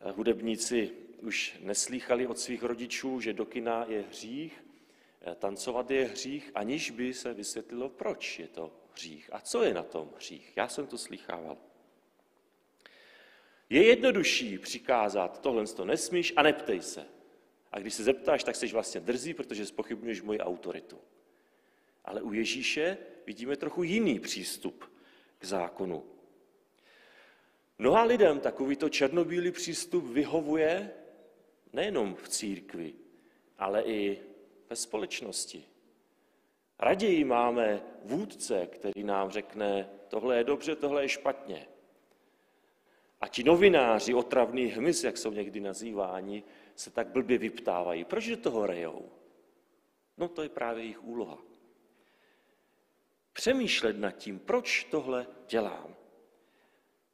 eh, 0.00 0.10
hudebníci 0.10 0.90
už 1.20 1.56
neslýchali 1.60 2.26
od 2.26 2.38
svých 2.38 2.62
rodičů, 2.62 3.20
že 3.20 3.32
do 3.32 3.46
kina 3.46 3.84
je 3.88 4.02
hřích, 4.02 4.65
tancovat 5.34 5.90
je 5.90 6.04
hřích, 6.04 6.50
aniž 6.54 6.90
by 6.90 7.14
se 7.14 7.34
vysvětlilo, 7.34 7.88
proč 7.88 8.38
je 8.38 8.48
to 8.48 8.72
hřích 8.92 9.30
a 9.32 9.40
co 9.40 9.62
je 9.62 9.74
na 9.74 9.82
tom 9.82 10.10
hřích. 10.16 10.52
Já 10.56 10.68
jsem 10.68 10.86
to 10.86 10.98
slýchával. 10.98 11.56
Je 13.70 13.86
jednodušší 13.86 14.58
přikázat, 14.58 15.40
tohle 15.40 15.66
to 15.66 15.84
nesmíš 15.84 16.32
a 16.36 16.42
neptej 16.42 16.82
se. 16.82 17.06
A 17.72 17.78
když 17.78 17.94
se 17.94 18.04
zeptáš, 18.04 18.44
tak 18.44 18.56
jsi 18.56 18.66
vlastně 18.66 19.00
drzí, 19.00 19.34
protože 19.34 19.66
spochybňuješ 19.66 20.22
moji 20.22 20.40
autoritu. 20.40 20.98
Ale 22.04 22.22
u 22.22 22.32
Ježíše 22.32 22.98
vidíme 23.26 23.56
trochu 23.56 23.82
jiný 23.82 24.20
přístup 24.20 24.92
k 25.38 25.44
zákonu. 25.44 26.04
Mnoha 27.78 28.02
lidem 28.02 28.40
takovýto 28.40 28.88
černobílý 28.88 29.50
přístup 29.50 30.04
vyhovuje 30.04 30.90
nejenom 31.72 32.14
v 32.14 32.28
církvi, 32.28 32.94
ale 33.58 33.82
i 33.82 34.20
ve 34.70 34.76
společnosti. 34.76 35.64
Raději 36.78 37.24
máme 37.24 37.82
vůdce, 38.02 38.66
který 38.66 39.04
nám 39.04 39.30
řekne, 39.30 39.90
tohle 40.08 40.36
je 40.36 40.44
dobře, 40.44 40.76
tohle 40.76 41.04
je 41.04 41.08
špatně. 41.08 41.66
A 43.20 43.28
ti 43.28 43.44
novináři, 43.44 44.14
otravný 44.14 44.66
hmyz, 44.66 45.04
jak 45.04 45.18
jsou 45.18 45.32
někdy 45.32 45.60
nazýváni, 45.60 46.44
se 46.74 46.90
tak 46.90 47.08
blbě 47.08 47.38
vyptávají. 47.38 48.04
Proč 48.04 48.28
do 48.28 48.36
toho 48.36 48.66
rejou? 48.66 49.10
No 50.16 50.28
to 50.28 50.42
je 50.42 50.48
právě 50.48 50.84
jejich 50.84 51.04
úloha. 51.04 51.38
Přemýšlet 53.32 53.98
nad 53.98 54.10
tím, 54.10 54.38
proč 54.38 54.84
tohle 54.84 55.26
dělám. 55.48 55.96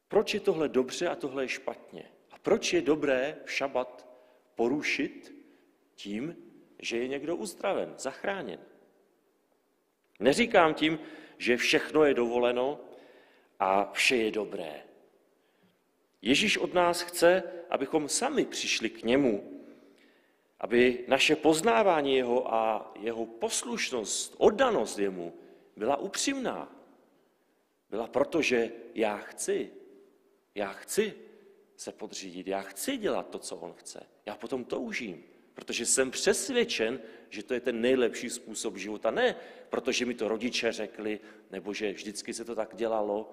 Proč 0.09 0.35
je 0.35 0.41
tohle 0.41 0.69
dobře 0.69 1.09
a 1.09 1.17
tohle 1.17 1.45
je 1.45 1.49
špatně. 1.49 2.13
A 2.31 2.39
proč 2.39 2.73
je 2.73 2.83
dobré 2.83 3.39
v 3.45 3.53
šabat 3.53 4.09
porušit 4.55 5.35
tím, 5.95 6.52
že 6.83 6.99
je 6.99 7.09
někdo 7.09 7.37
uzdraven, 7.37 7.95
zachráněn. 7.99 8.61
Neříkám 10.21 10.75
tím, 10.75 10.99
že 11.39 11.57
všechno 11.57 12.05
je 12.05 12.15
dovoleno 12.15 12.81
a 13.59 13.93
vše 13.93 14.17
je 14.17 14.31
dobré. 14.31 14.83
Ježíš 16.23 16.59
od 16.59 16.75
nás 16.75 17.03
chce, 17.03 17.43
abychom 17.71 18.09
sami 18.09 18.45
přišli 18.45 18.91
k 18.91 19.03
němu, 19.03 19.63
aby 20.61 21.05
naše 21.09 21.37
poznávání 21.37 22.15
jeho 22.17 22.55
a 22.55 22.93
jeho 23.01 23.27
poslušnost, 23.27 24.35
oddanost 24.39 24.99
jemu 24.99 25.35
byla 25.77 25.97
upřímná. 25.97 26.73
Byla 27.91 28.07
proto, 28.07 28.43
že 28.43 28.73
já 28.95 29.17
chci, 29.17 29.71
já 30.55 30.73
chci 30.73 31.15
se 31.77 31.93
podřídit, 31.93 32.47
já 32.47 32.61
chci 32.61 32.97
dělat 32.97 33.31
to, 33.31 33.39
co 33.39 33.57
on 33.57 33.73
chce. 33.73 34.07
Já 34.27 34.37
potom 34.37 34.65
toužím, 34.65 35.25
protože 35.55 35.87
jsem 35.87 36.11
přesvědčen, 36.11 37.01
že 37.31 37.43
to 37.43 37.55
je 37.55 37.61
ten 37.61 37.81
nejlepší 37.81 38.31
způsob 38.31 38.77
života. 38.77 39.11
Ne 39.11 39.37
protože 39.73 40.07
mi 40.07 40.15
to 40.15 40.29
rodiče 40.29 40.73
řekli, 40.73 41.21
nebo 41.51 41.75
že 41.75 41.93
vždycky 41.93 42.35
se 42.35 42.45
to 42.45 42.55
tak 42.55 42.77
dělalo, 42.77 43.31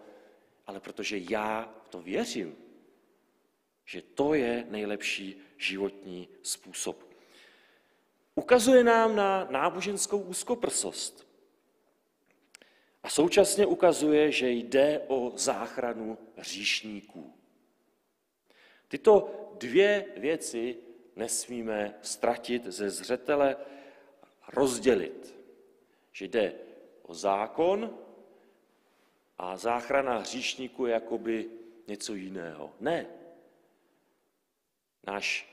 ale 0.68 0.80
protože 0.80 1.18
já 1.30 1.76
to 1.90 2.02
věřím, 2.02 2.56
že 3.86 4.02
to 4.02 4.34
je 4.34 4.66
nejlepší 4.70 5.42
životní 5.58 6.30
způsob. 6.44 7.04
Ukazuje 8.36 8.84
nám 8.84 9.16
na 9.16 9.48
náboženskou 9.50 10.20
úzkoprsost. 10.20 11.28
A 13.04 13.10
současně 13.10 13.66
ukazuje, 13.66 14.32
že 14.32 14.50
jde 14.50 15.02
o 15.08 15.32
záchranu 15.36 16.18
říšníků. 16.38 17.34
Tyto 18.88 19.32
dvě 19.60 20.06
věci 20.18 20.78
nesmíme 21.20 21.96
ztratit 22.02 22.66
ze 22.66 22.90
zřetele, 22.90 23.56
rozdělit. 24.48 25.36
Že 26.12 26.28
jde 26.28 26.54
o 27.02 27.14
zákon 27.14 27.98
a 29.38 29.58
záchrana 29.58 30.18
hříšníků 30.18 30.86
je 30.86 30.94
jakoby 30.94 31.50
něco 31.88 32.16
jiného. 32.16 32.74
Ne. 32.80 33.06
Náš 35.08 35.50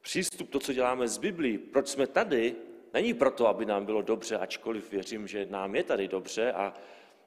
přístup, 0.00 0.50
to, 0.50 0.60
co 0.60 0.72
děláme 0.72 1.08
z 1.08 1.18
Biblii, 1.18 1.58
proč 1.58 1.88
jsme 1.88 2.06
tady, 2.06 2.56
není 2.94 3.14
proto, 3.14 3.46
aby 3.46 3.66
nám 3.66 3.84
bylo 3.84 4.02
dobře, 4.02 4.38
ačkoliv 4.38 4.90
věřím, 4.90 5.26
že 5.26 5.46
nám 5.46 5.74
je 5.74 5.84
tady 5.84 6.08
dobře 6.08 6.52
a 6.52 6.74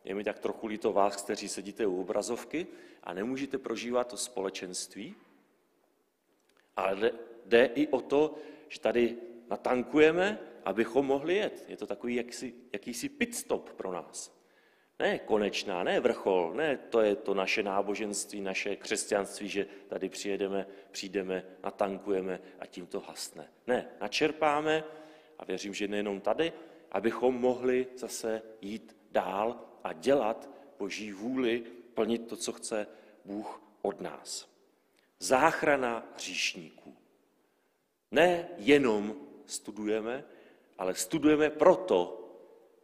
je 0.03 0.15
mi 0.15 0.23
tak 0.23 0.39
trochu 0.39 0.67
líto 0.67 0.93
vás, 0.93 1.23
kteří 1.23 1.49
sedíte 1.49 1.87
u 1.87 2.01
obrazovky 2.01 2.67
a 3.03 3.13
nemůžete 3.13 3.57
prožívat 3.57 4.07
to 4.07 4.17
společenství, 4.17 5.15
ale 6.75 7.11
jde 7.45 7.65
i 7.75 7.87
o 7.87 8.01
to, 8.01 8.35
že 8.69 8.79
tady 8.79 9.17
natankujeme, 9.49 10.39
abychom 10.65 11.05
mohli 11.05 11.35
jet. 11.35 11.65
Je 11.67 11.77
to 11.77 11.87
takový 11.87 12.15
jaksi, 12.15 12.53
jakýsi 12.73 13.09
pit 13.09 13.35
stop 13.35 13.73
pro 13.73 13.91
nás. 13.91 14.43
Ne 14.99 15.19
konečná, 15.19 15.83
ne 15.83 15.99
vrchol, 15.99 16.53
ne 16.53 16.77
to 16.77 17.01
je 17.01 17.15
to 17.15 17.33
naše 17.33 17.63
náboženství, 17.63 18.41
naše 18.41 18.75
křesťanství, 18.75 19.49
že 19.49 19.65
tady 19.87 20.09
přijedeme, 20.09 20.67
přijdeme, 20.91 21.45
natankujeme 21.63 22.39
a 22.59 22.65
tím 22.65 22.87
to 22.87 22.99
hasne. 22.99 23.49
Ne, 23.67 23.89
načerpáme 24.01 24.83
a 25.39 25.45
věřím, 25.45 25.73
že 25.73 25.87
nejenom 25.87 26.21
tady, 26.21 26.53
abychom 26.91 27.35
mohli 27.35 27.87
zase 27.97 28.41
jít 28.61 28.97
dál 29.11 29.59
a 29.83 29.93
dělat 29.93 30.49
Boží 30.79 31.11
vůli, 31.11 31.63
plnit 31.93 32.27
to, 32.27 32.37
co 32.37 32.51
chce 32.51 32.87
Bůh 33.25 33.61
od 33.81 34.01
nás. 34.01 34.49
Záchrana 35.19 36.05
hříšníků. 36.15 37.02
Ne 38.13 38.47
jenom 38.57 39.15
studujeme, 39.45 40.23
ale 40.77 40.95
studujeme 40.95 41.49
proto 41.49 42.21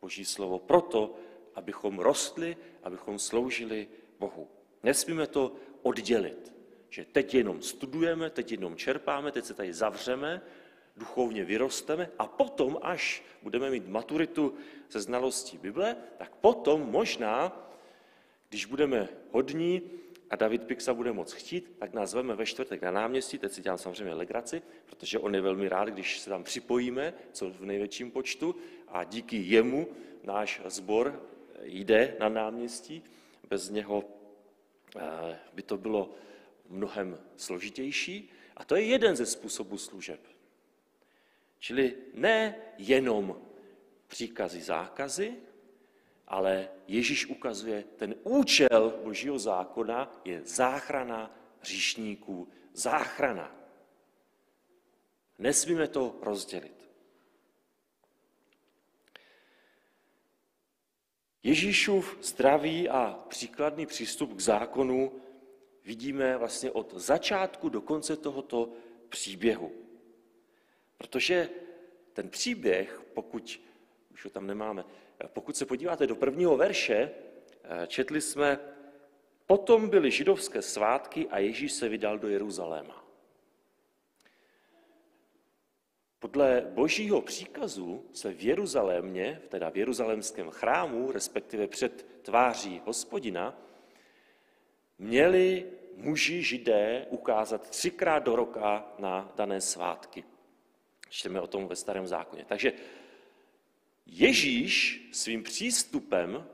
Boží 0.02 0.26
slovo, 0.26 0.60
proto, 0.60 1.16
abychom 1.56 2.00
rostli, 2.00 2.58
abychom 2.84 3.20
sloužili 3.20 3.88
Bohu. 4.20 4.48
Nesmíme 4.84 5.28
to 5.28 5.54
oddělit, 5.82 6.54
že 6.90 7.06
teď 7.06 7.34
jenom 7.34 7.62
studujeme, 7.62 8.30
teď 8.30 8.52
jenom 8.52 8.76
čerpáme, 8.76 9.32
teď 9.32 9.46
se 9.46 9.54
tady 9.54 9.74
zavřeme 9.74 10.42
duchovně 10.98 11.46
vyrosteme 11.46 12.10
a 12.20 12.28
potom, 12.28 12.78
až 12.82 13.24
budeme 13.42 13.70
mít 13.70 13.88
maturitu 13.88 14.54
ze 14.90 15.00
znalostí 15.00 15.58
Bible, 15.58 15.96
tak 16.18 16.36
potom 16.36 16.82
možná, 16.82 17.54
když 18.50 18.66
budeme 18.66 19.10
hodní 19.32 19.82
a 20.30 20.36
David 20.36 20.64
Pixa 20.64 20.94
bude 20.94 21.12
moc 21.12 21.34
chtít, 21.34 21.76
tak 21.80 21.94
nás 21.94 22.14
veme 22.14 22.36
ve 22.36 22.46
čtvrtek 22.46 22.82
na 22.82 22.92
náměstí, 22.92 23.38
teď 23.38 23.52
si 23.52 23.62
dělám 23.62 23.78
samozřejmě 23.78 24.14
legraci, 24.14 24.62
protože 24.86 25.20
on 25.20 25.36
je 25.36 25.42
velmi 25.42 25.70
rád, 25.70 25.90
když 25.90 26.20
se 26.20 26.30
tam 26.30 26.44
připojíme, 26.44 27.14
co 27.32 27.50
v 27.50 27.66
největším 27.66 28.12
počtu, 28.12 28.56
a 28.88 29.04
díky 29.04 29.38
jemu 29.38 29.88
náš 30.24 30.62
sbor 30.66 31.24
jde 31.64 32.16
na 32.20 32.30
náměstí. 32.30 33.04
Bez 33.50 33.70
něho 33.70 34.04
eh, 34.98 35.40
by 35.54 35.62
to 35.62 35.78
bylo 35.78 36.14
mnohem 36.70 37.18
složitější. 37.38 38.30
A 38.58 38.66
to 38.66 38.76
je 38.76 38.84
jeden 38.84 39.16
ze 39.16 39.26
způsobů 39.26 39.78
služeb. 39.78 40.20
Čili 41.60 41.96
ne 42.14 42.56
jenom 42.78 43.42
příkazy, 44.08 44.62
zákazy, 44.62 45.34
ale 46.30 46.70
Ježíš 46.88 47.26
ukazuje, 47.26 47.84
ten 47.84 48.16
účel 48.24 49.00
Božího 49.04 49.40
zákona 49.40 50.22
je 50.26 50.42
záchrana 50.46 51.36
říšníků, 51.64 52.48
záchrana. 52.74 53.56
Nesmíme 55.40 55.88
to 55.88 56.20
rozdělit. 56.22 56.90
Ježíšův 61.44 62.18
zdravý 62.22 62.90
a 62.90 63.26
příkladný 63.28 63.86
přístup 63.86 64.34
k 64.34 64.40
zákonu 64.40 65.22
vidíme 65.86 66.38
vlastně 66.38 66.72
od 66.72 66.94
začátku 66.94 67.70
do 67.70 67.82
konce 67.82 68.18
tohoto 68.18 68.74
příběhu. 69.10 69.72
Protože 70.98 71.50
ten 72.14 72.30
příběh, 72.30 73.02
pokud 73.14 73.62
už 74.20 74.26
ho 74.26 74.32
tam 74.32 74.48
nemáme, 74.48 74.86
pokud 75.34 75.58
se 75.58 75.66
podíváte 75.66 76.08
do 76.08 76.16
prvního 76.16 76.58
verše, 76.58 77.12
četli 77.88 78.22
jsme, 78.22 78.60
potom 79.46 79.90
byly 79.90 80.12
židovské 80.12 80.62
svátky 80.62 81.28
a 81.28 81.40
Ježíš 81.40 81.72
se 81.72 81.90
vydal 81.90 82.20
do 82.20 82.28
Jeruzaléma. 82.28 83.06
Podle 86.20 86.62
božího 86.70 87.22
příkazu 87.22 88.06
se 88.14 88.32
v 88.32 88.44
Jeruzalémě, 88.44 89.42
teda 89.50 89.70
v 89.70 89.78
jeruzalémském 89.78 90.50
chrámu, 90.50 91.12
respektive 91.12 91.68
před 91.68 92.08
tváří 92.22 92.82
hospodina, 92.86 93.62
měli 94.98 95.72
muži 95.96 96.44
židé 96.44 97.06
ukázat 97.10 97.70
třikrát 97.70 98.20
do 98.20 98.36
roka 98.36 98.94
na 99.00 99.32
dané 99.36 99.62
svátky. 99.62 100.24
Čteme 101.10 101.42
o 101.42 101.48
tom 101.48 101.68
ve 101.68 101.76
starém 101.76 102.08
zákoně. 102.08 102.46
Takže 102.46 102.74
Ježíš 104.12 105.08
svým 105.12 105.44
přístupem 105.44 106.48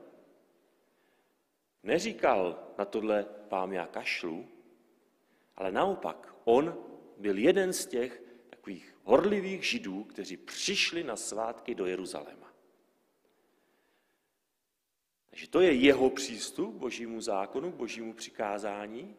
neříkal 1.82 2.72
na 2.78 2.84
tohle 2.84 3.26
vám 3.50 3.72
já 3.72 3.86
kašlu, 3.86 4.48
ale 5.56 5.72
naopak, 5.72 6.34
on 6.44 6.78
byl 7.16 7.38
jeden 7.38 7.72
z 7.72 7.86
těch 7.86 8.22
takových 8.50 8.96
horlivých 9.04 9.64
židů, 9.64 10.04
kteří 10.04 10.36
přišli 10.36 11.04
na 11.04 11.16
svátky 11.16 11.74
do 11.74 11.86
Jeruzaléma. 11.86 12.52
Takže 15.30 15.48
to 15.48 15.60
je 15.60 15.72
jeho 15.72 16.10
přístup 16.10 16.74
k 16.74 16.78
božímu 16.78 17.20
zákonu, 17.20 17.72
k 17.72 17.74
božímu 17.74 18.12
přikázání, 18.14 19.16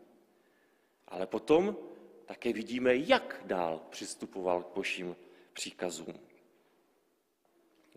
ale 1.08 1.28
potom 1.28 1.78
také 2.26 2.54
vidíme, 2.54 2.96
jak 2.96 3.42
dál 3.46 3.82
přistupoval 3.90 4.64
k 4.64 4.76
božím 4.76 5.16
příkazům. 5.54 6.27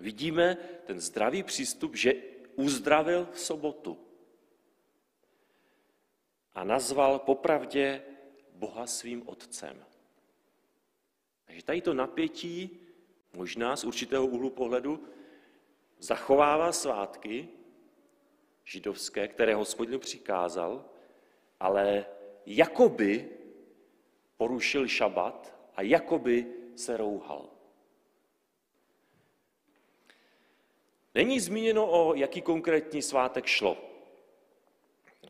Vidíme 0.00 0.56
ten 0.84 1.00
zdravý 1.00 1.42
přístup, 1.42 1.96
že 1.96 2.14
uzdravil 2.54 3.28
v 3.32 3.40
sobotu 3.40 3.98
a 6.54 6.64
nazval 6.64 7.18
popravdě 7.18 8.02
Boha 8.52 8.86
svým 8.86 9.28
otcem. 9.28 9.84
Takže 11.44 11.64
tady 11.64 11.80
to 11.80 11.94
napětí, 11.94 12.80
možná 13.32 13.76
z 13.76 13.84
určitého 13.84 14.26
úhlu 14.26 14.50
pohledu, 14.50 15.04
zachovává 15.98 16.72
svátky 16.72 17.48
židovské, 18.64 19.28
které 19.28 19.54
hospodin 19.54 20.00
přikázal, 20.00 20.84
ale 21.60 22.06
jakoby 22.46 23.28
porušil 24.36 24.88
šabat 24.88 25.56
a 25.76 25.82
jakoby 25.82 26.46
se 26.76 26.96
rouhal. 26.96 27.59
Není 31.14 31.40
zmíněno, 31.40 31.86
o 31.86 32.14
jaký 32.14 32.42
konkrétní 32.42 33.02
svátek 33.02 33.46
šlo. 33.46 33.76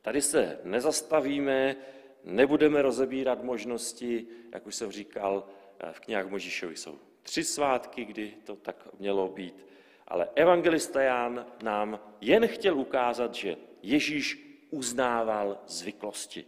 Tady 0.02 0.22
se 0.22 0.60
nezastavíme, 0.64 1.76
nebudeme 2.24 2.82
rozebírat 2.82 3.42
možnosti, 3.42 4.26
jak 4.52 4.66
už 4.66 4.74
jsem 4.74 4.92
říkal, 4.92 5.46
v 5.92 6.00
knihách 6.00 6.26
Možíšovi 6.26 6.76
jsou 6.76 6.98
tři 7.22 7.44
svátky, 7.44 8.04
kdy 8.04 8.34
to 8.44 8.56
tak 8.56 8.88
mělo 8.98 9.28
být, 9.28 9.66
ale 10.08 10.28
evangelista 10.34 11.02
Ján 11.02 11.46
nám 11.62 12.00
jen 12.20 12.48
chtěl 12.48 12.78
ukázat, 12.78 13.34
že 13.34 13.56
Ježíš 13.82 14.50
uznával 14.70 15.58
zvyklosti. 15.66 16.44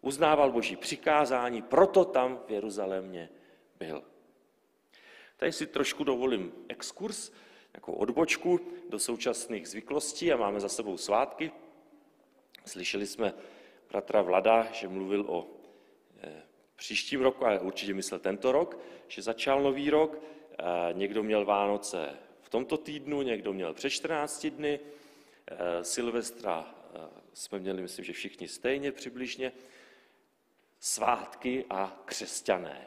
Uznával 0.00 0.52
boží 0.52 0.76
přikázání, 0.76 1.62
proto 1.62 2.04
tam 2.04 2.40
v 2.46 2.50
Jeruzalémě 2.50 3.28
byl. 3.78 4.02
Tady 5.36 5.52
si 5.52 5.66
trošku 5.66 6.04
dovolím 6.04 6.52
exkurs, 6.68 7.32
jako 7.74 7.92
odbočku 7.92 8.60
do 8.88 8.98
současných 8.98 9.68
zvyklostí 9.68 10.32
a 10.32 10.36
máme 10.36 10.60
za 10.60 10.68
sebou 10.68 10.96
svátky. 10.96 11.50
Slyšeli 12.66 13.06
jsme 13.06 13.34
bratra 13.90 14.22
Vlada, 14.22 14.72
že 14.72 14.88
mluvil 14.88 15.24
o 15.28 15.46
eh, 16.22 16.42
příštím 16.76 17.20
roku, 17.20 17.46
ale 17.46 17.60
určitě 17.60 17.94
myslel 17.94 18.20
tento 18.20 18.52
rok, 18.52 18.78
že 19.08 19.22
začal 19.22 19.62
nový 19.62 19.90
rok. 19.90 20.18
Eh, 20.18 20.64
někdo 20.92 21.22
měl 21.22 21.44
Vánoce 21.44 22.18
v 22.40 22.48
tomto 22.48 22.76
týdnu, 22.76 23.22
někdo 23.22 23.52
měl 23.52 23.74
před 23.74 23.90
14 23.90 24.46
dny. 24.50 24.80
Eh, 25.46 25.84
Silvestra 25.84 26.74
jsme 27.32 27.58
měli, 27.58 27.82
myslím, 27.82 28.04
že 28.04 28.12
všichni 28.12 28.48
stejně 28.48 28.92
přibližně. 28.92 29.52
Svátky 30.80 31.64
a 31.70 32.02
křesťané. 32.04 32.86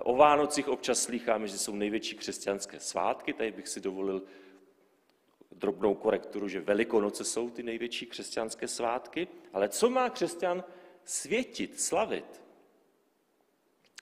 O 0.00 0.16
Vánocích 0.16 0.68
občas 0.68 1.02
slycháme, 1.02 1.48
že 1.48 1.58
jsou 1.58 1.74
největší 1.74 2.16
křesťanské 2.16 2.80
svátky. 2.80 3.32
Tady 3.32 3.50
bych 3.50 3.68
si 3.68 3.80
dovolil 3.80 4.22
drobnou 5.50 5.94
korekturu, 5.94 6.48
že 6.48 6.60
Velikonoce 6.60 7.24
jsou 7.24 7.50
ty 7.50 7.62
největší 7.62 8.06
křesťanské 8.06 8.68
svátky. 8.68 9.28
Ale 9.52 9.68
co 9.68 9.90
má 9.90 10.10
křesťan 10.10 10.64
světit, 11.04 11.80
slavit? 11.80 12.42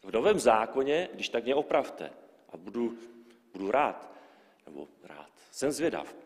V 0.03 0.13
Novém 0.13 0.39
zákoně, 0.39 1.09
když 1.15 1.29
tak 1.29 1.45
mě 1.45 1.55
opravte, 1.55 2.11
a 2.49 2.57
budu, 2.57 2.99
budu 3.53 3.71
rád, 3.71 4.13
nebo 4.67 4.89
rád, 5.03 5.31
jsem 5.51 5.71
zvědav, 5.71 6.17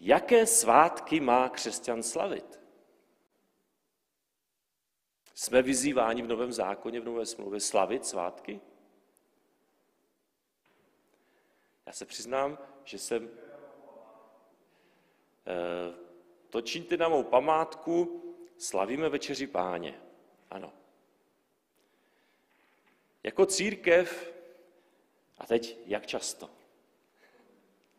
jaké 0.00 0.46
svátky 0.46 1.20
má 1.20 1.48
křesťan 1.48 2.02
slavit? 2.02 2.63
Jsme 5.34 5.62
vyzýváni 5.62 6.22
v 6.22 6.26
Novém 6.26 6.52
zákoně, 6.52 7.00
v 7.00 7.04
Nové 7.04 7.26
smlouvě 7.26 7.60
slavit 7.60 8.06
svátky? 8.06 8.60
Já 11.86 11.92
se 11.92 12.06
přiznám, 12.06 12.58
že 12.84 12.98
jsem... 12.98 13.30
Eh, 15.46 15.94
to 16.50 16.62
na 16.96 17.08
mou 17.08 17.22
památku, 17.22 18.22
slavíme 18.58 19.08
večeři 19.08 19.46
páně. 19.46 20.00
Ano. 20.50 20.72
Jako 23.22 23.46
církev, 23.46 24.34
a 25.38 25.46
teď 25.46 25.78
jak 25.86 26.06
často? 26.06 26.50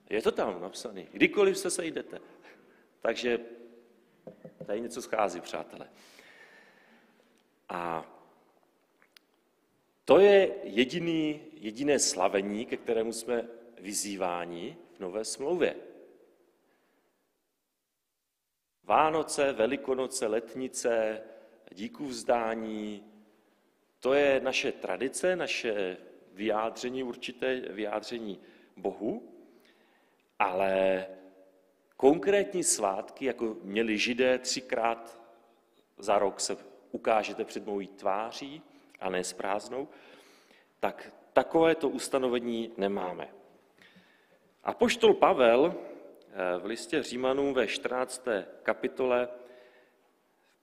Je 0.10 0.22
to 0.22 0.32
tam 0.32 0.62
napsané. 0.62 1.04
Kdykoliv 1.04 1.58
se 1.58 1.72
sejdete. 1.72 2.20
Takže 3.02 3.40
tady 4.66 4.82
něco 4.82 5.02
schází, 5.02 5.42
přátelé. 5.42 5.90
A 7.70 8.12
to 10.06 10.20
je 10.20 10.56
jediný, 10.64 11.42
jediné 11.54 12.00
slavení, 12.00 12.66
ke 12.66 12.78
kterému 12.78 13.14
jsme 13.14 13.48
vyzýváni 13.80 14.78
v 14.94 15.00
Nové 15.00 15.26
smlouvě. 15.26 15.76
Vánoce, 18.84 19.54
Velikonoce, 19.54 20.28
Letnice, 20.28 21.22
díku 21.72 22.06
vzdání, 22.06 23.04
to 24.00 24.14
je 24.14 24.40
naše 24.40 24.72
tradice, 24.72 25.36
naše 25.36 25.98
vyjádření, 26.32 27.04
určité 27.04 27.60
vyjádření 27.60 28.40
Bohu, 28.78 29.34
ale 30.40 31.08
konkrétní 31.98 32.64
svátky, 32.64 33.26
jako 33.26 33.58
měli 33.62 33.98
židé 33.98 34.40
třikrát 34.40 35.22
za 35.98 36.20
rok 36.20 36.40
se 36.40 36.58
ukážete 36.96 37.46
před 37.46 37.66
mojí 37.66 37.88
tváří 37.88 38.62
a 39.00 39.10
ne 39.10 39.24
s 39.24 39.34
prázdnou, 39.34 39.88
tak 40.80 41.14
takovéto 41.34 41.90
ustanovení 41.90 42.72
nemáme. 42.78 43.28
A 44.64 44.74
poštol 44.74 45.14
Pavel 45.14 45.76
eh, 45.76 46.60
v 46.60 46.66
listě 46.66 47.04
Římanům 47.04 47.54
ve 47.54 47.68
14. 47.68 48.28
kapitole 48.64 49.28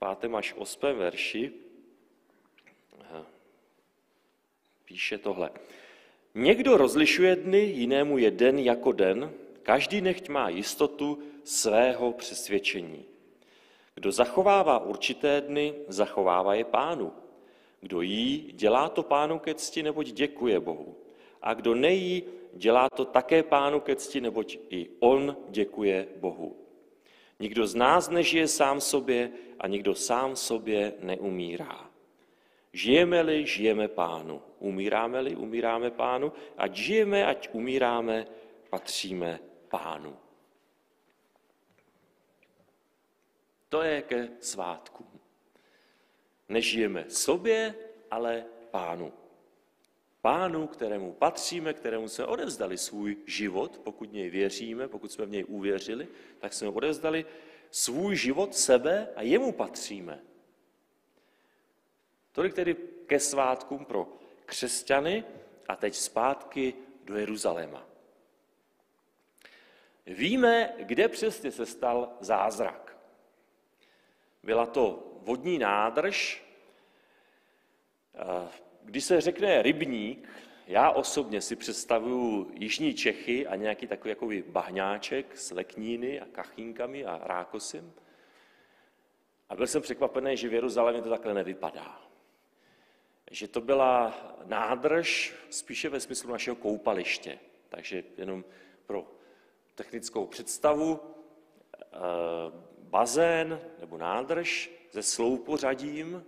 v 0.00 0.16
5. 0.20 0.34
až 0.34 0.54
8. 0.56 0.80
verši 0.96 1.52
eh, 3.00 3.24
píše 4.84 5.18
tohle. 5.18 5.50
Někdo 6.34 6.76
rozlišuje 6.76 7.36
dny, 7.36 7.58
jinému 7.58 8.18
je 8.18 8.30
den 8.30 8.58
jako 8.58 8.92
den, 8.92 9.32
každý 9.62 10.00
nechť 10.00 10.28
má 10.28 10.48
jistotu 10.48 11.18
svého 11.44 12.12
přesvědčení. 12.12 13.11
Kdo 13.94 14.12
zachovává 14.12 14.78
určité 14.78 15.40
dny, 15.40 15.74
zachovává 15.88 16.54
je 16.54 16.64
pánu. 16.64 17.12
Kdo 17.80 18.00
jí, 18.00 18.50
dělá 18.54 18.88
to 18.88 19.02
pánu 19.02 19.38
ke 19.38 19.54
cti, 19.54 19.82
neboť 19.82 20.06
děkuje 20.06 20.60
Bohu. 20.60 20.96
A 21.42 21.54
kdo 21.54 21.74
nejí, 21.74 22.22
dělá 22.52 22.90
to 22.90 23.04
také 23.04 23.42
pánu 23.42 23.80
ke 23.80 23.96
cti, 23.96 24.20
neboť 24.20 24.58
i 24.70 24.88
on 25.00 25.36
děkuje 25.48 26.08
Bohu. 26.16 26.56
Nikdo 27.40 27.66
z 27.66 27.74
nás 27.74 28.08
nežije 28.08 28.48
sám 28.48 28.80
sobě 28.80 29.30
a 29.58 29.68
nikdo 29.68 29.94
sám 29.94 30.36
sobě 30.36 30.94
neumírá. 31.00 31.90
Žijeme-li, 32.72 33.46
žijeme 33.46 33.88
pánu. 33.88 34.42
Umíráme-li, 34.58 35.36
umíráme 35.36 35.90
pánu. 35.90 36.32
Ať 36.56 36.76
žijeme, 36.76 37.26
ať 37.26 37.48
umíráme, 37.52 38.26
patříme 38.70 39.40
pánu. 39.68 40.16
To 43.72 43.82
je 43.82 44.02
ke 44.02 44.28
svátku. 44.40 45.06
Nežijeme 46.48 47.04
sobě, 47.08 47.74
ale 48.10 48.44
pánu. 48.70 49.12
Pánu, 50.20 50.66
kterému 50.66 51.12
patříme, 51.12 51.74
kterému 51.74 52.08
jsme 52.08 52.24
odevzdali 52.24 52.78
svůj 52.78 53.16
život, 53.26 53.80
pokud 53.84 54.12
něj 54.12 54.30
věříme, 54.30 54.88
pokud 54.88 55.12
jsme 55.12 55.26
v 55.26 55.30
něj 55.30 55.44
uvěřili, 55.48 56.08
tak 56.38 56.52
jsme 56.52 56.68
odevzdali 56.68 57.26
svůj 57.70 58.16
život 58.16 58.54
sebe 58.54 59.08
a 59.16 59.22
jemu 59.22 59.52
patříme. 59.52 60.20
Tolik 62.32 62.54
tedy 62.54 62.76
ke 63.06 63.20
svátkům 63.20 63.84
pro 63.84 64.08
křesťany 64.46 65.24
a 65.68 65.76
teď 65.76 65.94
zpátky 65.94 66.74
do 67.04 67.16
Jeruzaléma. 67.16 67.86
Víme, 70.06 70.74
kde 70.78 71.08
přesně 71.08 71.50
se 71.50 71.66
stal 71.66 72.16
zázrak. 72.20 72.91
Byla 74.42 74.66
to 74.66 75.12
vodní 75.22 75.58
nádrž. 75.58 76.44
Když 78.82 79.04
se 79.04 79.20
řekne 79.20 79.62
rybník, 79.62 80.28
já 80.66 80.90
osobně 80.90 81.40
si 81.40 81.56
představuju 81.56 82.50
Jižní 82.54 82.94
Čechy 82.94 83.46
a 83.46 83.56
nějaký 83.56 83.86
takový 83.86 84.10
jako 84.10 84.28
bahňáček 84.46 85.36
s 85.38 85.50
lekníny 85.50 86.20
a 86.20 86.26
kachínkami 86.26 87.04
a 87.04 87.20
rákosem. 87.22 87.92
A 89.48 89.54
byl 89.54 89.66
jsem 89.66 89.82
překvapený, 89.82 90.36
že 90.36 90.48
v 90.48 90.54
Jeruzalémě 90.54 91.02
to 91.02 91.10
takhle 91.10 91.34
nevypadá. 91.34 92.00
Že 93.30 93.48
to 93.48 93.60
byla 93.60 94.14
nádrž 94.44 95.34
spíše 95.50 95.88
ve 95.88 96.00
smyslu 96.00 96.30
našeho 96.30 96.56
koupaliště. 96.56 97.38
Takže 97.68 98.04
jenom 98.16 98.44
pro 98.86 99.06
technickou 99.74 100.26
představu, 100.26 101.00
eh, 101.74 102.71
bazén 102.92 103.60
nebo 103.80 103.98
nádrž 103.98 104.70
se 104.90 105.02
sloupořadím 105.02 106.24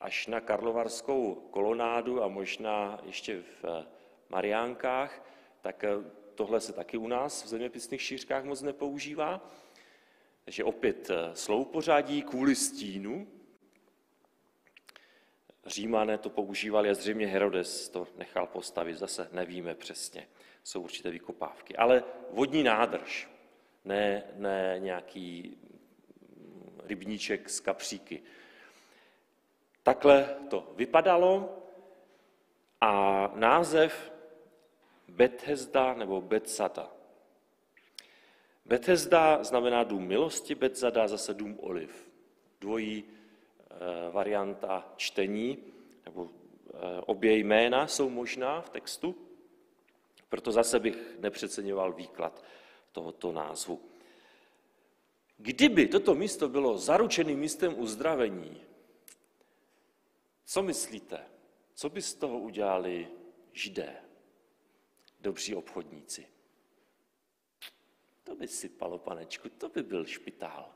až 0.00 0.26
na 0.26 0.40
Karlovarskou 0.40 1.34
kolonádu 1.50 2.22
a 2.22 2.28
možná 2.28 3.00
ještě 3.04 3.42
v 3.42 3.64
eh, 3.64 3.86
Mariánkách, 4.28 5.28
tak 5.60 5.84
eh, 5.84 5.90
tohle 6.34 6.60
se 6.60 6.72
taky 6.72 6.96
u 6.96 7.08
nás 7.08 7.44
v 7.44 7.48
zeměpisných 7.48 8.02
šířkách 8.02 8.44
moc 8.44 8.62
nepoužívá. 8.62 9.50
Takže 10.44 10.64
opět 10.64 11.10
sloupořadí 11.34 12.22
kvůli 12.22 12.54
stínu. 12.54 13.26
Římané 15.66 16.18
to 16.18 16.30
používali 16.30 16.90
a 16.90 16.94
zřejmě 16.94 17.26
Herodes 17.26 17.88
to 17.88 18.06
nechal 18.16 18.46
postavit, 18.46 18.94
zase 18.94 19.28
nevíme 19.32 19.74
přesně 19.74 20.28
jsou 20.64 20.80
určité 20.80 21.10
vykopávky. 21.10 21.76
Ale 21.76 22.04
vodní 22.30 22.62
nádrž, 22.62 23.28
ne, 23.84 24.22
ne 24.36 24.76
nějaký 24.78 25.58
rybníček 26.84 27.50
z 27.50 27.60
kapříky. 27.60 28.22
Takhle 29.82 30.36
to 30.50 30.72
vypadalo 30.76 31.58
a 32.80 33.32
název 33.34 34.12
Bethesda 35.08 35.94
nebo 35.94 36.20
Bethsada. 36.20 36.90
Bethesda 38.64 39.44
znamená 39.44 39.84
dům 39.84 40.06
milosti, 40.06 40.54
Bethsada 40.54 41.08
zase 41.08 41.34
dům 41.34 41.58
oliv. 41.60 42.10
Dvojí 42.60 43.04
e, 43.04 44.10
varianta 44.10 44.92
čtení, 44.96 45.58
nebo 46.04 46.28
e, 46.28 47.00
obě 47.00 47.36
jména 47.36 47.86
jsou 47.86 48.10
možná 48.10 48.60
v 48.60 48.70
textu. 48.70 49.14
Proto 50.28 50.52
zase 50.52 50.80
bych 50.80 51.16
nepřeceňoval 51.18 51.92
výklad 51.92 52.44
tohoto 52.94 53.32
názvu. 53.32 53.82
Kdyby 55.38 55.86
toto 55.86 56.14
místo 56.14 56.48
bylo 56.48 56.78
zaručeným 56.78 57.38
místem 57.38 57.78
uzdravení, 57.78 58.62
co 60.44 60.62
myslíte? 60.62 61.26
Co 61.74 61.88
by 61.90 62.02
z 62.02 62.14
toho 62.14 62.38
udělali 62.38 63.08
židé, 63.52 63.96
dobří 65.20 65.54
obchodníci? 65.54 66.26
To 68.24 68.34
by 68.34 68.48
sypalo, 68.48 68.98
panečku, 68.98 69.48
to 69.48 69.68
by 69.68 69.82
byl 69.82 70.04
špitál, 70.04 70.74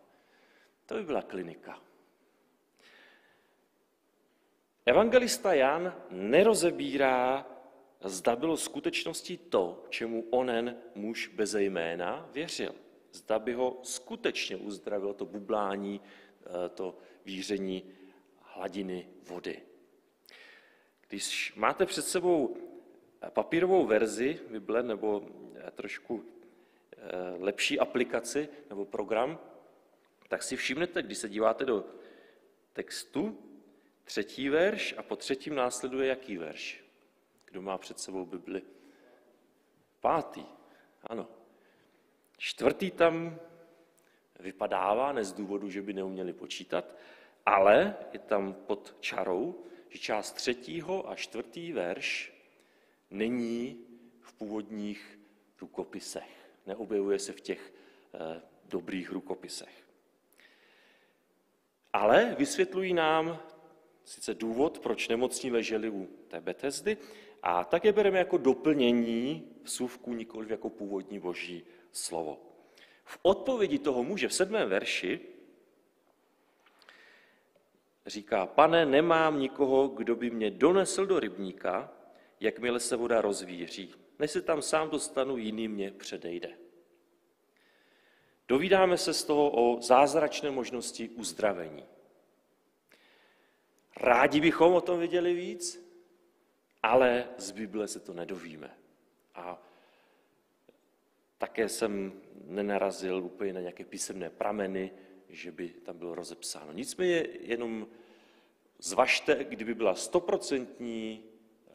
to 0.87 0.95
by 0.95 1.03
byla 1.03 1.23
klinika. 1.23 1.83
Evangelista 4.87 5.55
Jan 5.55 5.95
nerozebírá 6.11 7.47
zda 8.01 8.37
bylo 8.37 8.57
skutečností 8.57 9.37
to, 9.37 9.85
čemu 9.89 10.25
onen 10.31 10.77
muž 10.95 11.29
bez 11.29 11.55
jména 11.55 12.29
věřil. 12.33 12.75
Zda 13.13 13.39
by 13.39 13.53
ho 13.53 13.81
skutečně 13.83 14.57
uzdravilo 14.57 15.15
to 15.15 15.27
bublání, 15.27 16.01
eh, 16.41 16.69
to 16.69 16.99
víření 17.25 17.85
hladiny 18.43 19.09
vody. 19.23 19.63
Když 21.09 21.53
máte 21.57 21.87
před 21.87 22.03
sebou 22.03 22.57
papírovou 23.31 23.87
verzi 23.87 24.41
Bible 24.51 24.83
nebo 24.83 25.23
eh, 25.55 25.71
trošku 25.71 26.25
eh, 26.93 27.07
lepší 27.39 27.79
aplikaci 27.79 28.49
nebo 28.69 28.85
program, 28.85 29.39
tak 30.29 30.43
si 30.43 30.57
všimnete, 30.57 31.03
když 31.03 31.19
se 31.19 31.29
díváte 31.29 31.65
do 31.65 31.85
textu, 32.73 33.39
třetí 34.05 34.49
verš 34.49 34.95
a 34.97 35.03
po 35.03 35.17
třetím 35.17 35.55
následuje 35.55 36.09
jaký 36.09 36.37
verš? 36.37 36.88
Kdo 37.51 37.63
má 37.63 37.79
před 37.79 38.01
sebou 38.01 38.27
Bibli? 38.27 38.63
Pátý, 40.01 40.45
ano. 41.03 41.29
Čtvrtý 42.37 42.91
tam 42.91 43.39
vypadává, 44.41 45.13
ne 45.13 45.25
z 45.25 45.33
důvodu, 45.33 45.71
že 45.71 45.83
by 45.83 45.93
neuměli 45.93 46.33
počítat, 46.33 46.95
ale 47.47 47.97
je 48.13 48.19
tam 48.19 48.55
pod 48.55 48.97
čarou, 49.01 49.65
že 49.89 49.99
část 49.99 50.33
třetího 50.33 51.11
a 51.11 51.15
čtvrtý 51.15 51.73
verš 51.73 52.33
není 53.11 53.87
v 54.21 54.33
původních 54.33 55.19
rukopisech. 55.61 56.51
Neobjevuje 56.67 57.19
se 57.19 57.33
v 57.33 57.41
těch 57.41 57.73
eh, 58.15 58.43
dobrých 58.65 59.13
rukopisech. 59.13 59.85
Ale 61.93 62.35
vysvětlují 62.39 62.95
nám 62.95 63.39
sice 64.05 64.35
důvod, 64.35 64.79
proč 64.79 65.09
nemocní 65.09 65.51
leželi 65.51 65.91
u 65.91 66.07
té 66.29 66.41
Betesdy, 66.41 66.97
a 67.43 67.65
tak 67.65 67.85
je 67.85 67.93
bereme 67.93 68.19
jako 68.19 68.39
doplnění 68.39 69.53
vsuvku, 69.63 70.15
nikoli 70.15 70.47
jako 70.51 70.71
původní 70.71 71.19
boží 71.19 71.65
slovo. 71.93 72.39
V 73.05 73.19
odpovědi 73.23 73.79
toho 73.79 74.05
muže 74.05 74.29
v 74.29 74.35
sedmém 74.35 74.69
verši 74.69 75.21
říká, 78.07 78.47
pane, 78.47 78.87
nemám 78.87 79.41
nikoho, 79.41 79.89
kdo 79.89 80.17
by 80.17 80.31
mě 80.31 80.51
donesl 80.51 81.07
do 81.07 81.21
rybníka, 81.21 81.93
jakmile 82.41 82.81
se 82.81 82.97
voda 82.97 83.21
rozvíří. 83.21 83.95
Než 84.19 84.31
se 84.31 84.43
tam 84.43 84.63
sám 84.63 84.91
dostanu, 84.91 85.37
jiný 85.37 85.69
mě 85.69 85.91
předejde. 85.91 86.59
Dovídáme 88.49 88.99
se 88.99 89.15
z 89.15 89.25
toho 89.25 89.51
o 89.51 89.83
zázračné 89.83 90.51
možnosti 90.51 91.09
uzdravení. 91.09 91.85
Rádi 93.97 94.41
bychom 94.41 94.73
o 94.73 94.81
tom 94.81 94.99
věděli 94.99 95.35
víc, 95.35 95.88
ale 96.83 97.29
z 97.39 97.51
Bible 97.51 97.89
se 97.89 98.01
to 98.01 98.15
nedovíme. 98.15 98.71
A 99.35 99.63
také 101.39 101.69
jsem 101.69 102.23
nenarazil 102.45 103.25
úplně 103.25 103.53
na 103.53 103.61
nějaké 103.61 103.85
písemné 103.85 104.31
prameny, 104.31 104.93
že 105.29 105.53
by 105.53 105.69
tam 105.69 105.99
bylo 105.99 106.15
rozepsáno. 106.15 106.73
Nicméně 106.73 107.27
jenom 107.41 107.89
zvažte, 108.79 109.45
kdyby 109.45 109.75
byla 109.75 109.95
stoprocentní 109.95 111.25
eh, 111.25 111.75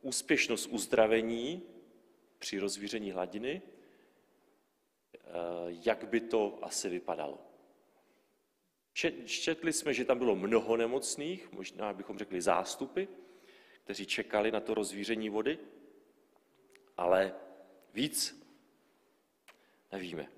úspěšnost 0.00 0.66
uzdravení 0.66 1.62
při 2.38 2.58
rozvíření 2.58 3.10
hladiny, 3.10 3.62
eh, 5.14 5.18
jak 5.68 6.08
by 6.08 6.20
to 6.20 6.58
asi 6.62 6.88
vypadalo. 6.88 7.38
Četli 9.24 9.72
jsme, 9.72 9.94
že 9.94 10.04
tam 10.04 10.18
bylo 10.18 10.36
mnoho 10.36 10.76
nemocných, 10.76 11.52
možná 11.52 11.92
bychom 11.92 12.18
řekli 12.18 12.42
zástupy, 12.42 13.04
kteří 13.92 14.06
čekali 14.06 14.50
na 14.50 14.60
to 14.60 14.74
rozvíření 14.74 15.28
vody, 15.30 15.58
ale 16.96 17.34
víc 17.94 18.44
nevíme. 19.92 20.28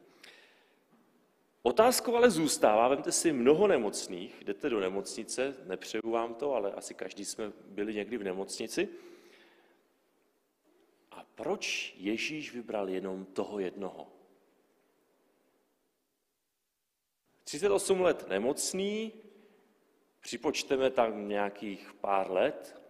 Otázkou 1.63 2.17
ale 2.17 2.31
zůstává, 2.31 2.89
vemte 2.89 3.13
si 3.13 3.33
mnoho 3.33 3.67
nemocných, 3.67 4.45
jdete 4.45 4.71
do 4.71 4.81
nemocnice, 4.81 5.57
nepřeju 5.65 6.11
vám 6.11 6.35
to, 6.35 6.55
ale 6.55 6.73
asi 6.73 6.95
každý 6.95 7.25
jsme 7.25 7.53
byli 7.65 7.95
někdy 7.95 8.19
v 8.19 8.25
nemocnici. 8.25 8.89
A 11.11 11.25
proč 11.35 11.95
Ježíš 11.97 12.53
vybral 12.53 12.89
jenom 12.89 13.25
toho 13.25 13.59
jednoho? 13.59 14.13
38 17.45 18.01
let 18.01 18.29
nemocný, 18.29 19.13
připočteme 20.21 20.91
tam 20.91 21.29
nějakých 21.29 21.93
pár 21.93 22.31
let, 22.31 22.84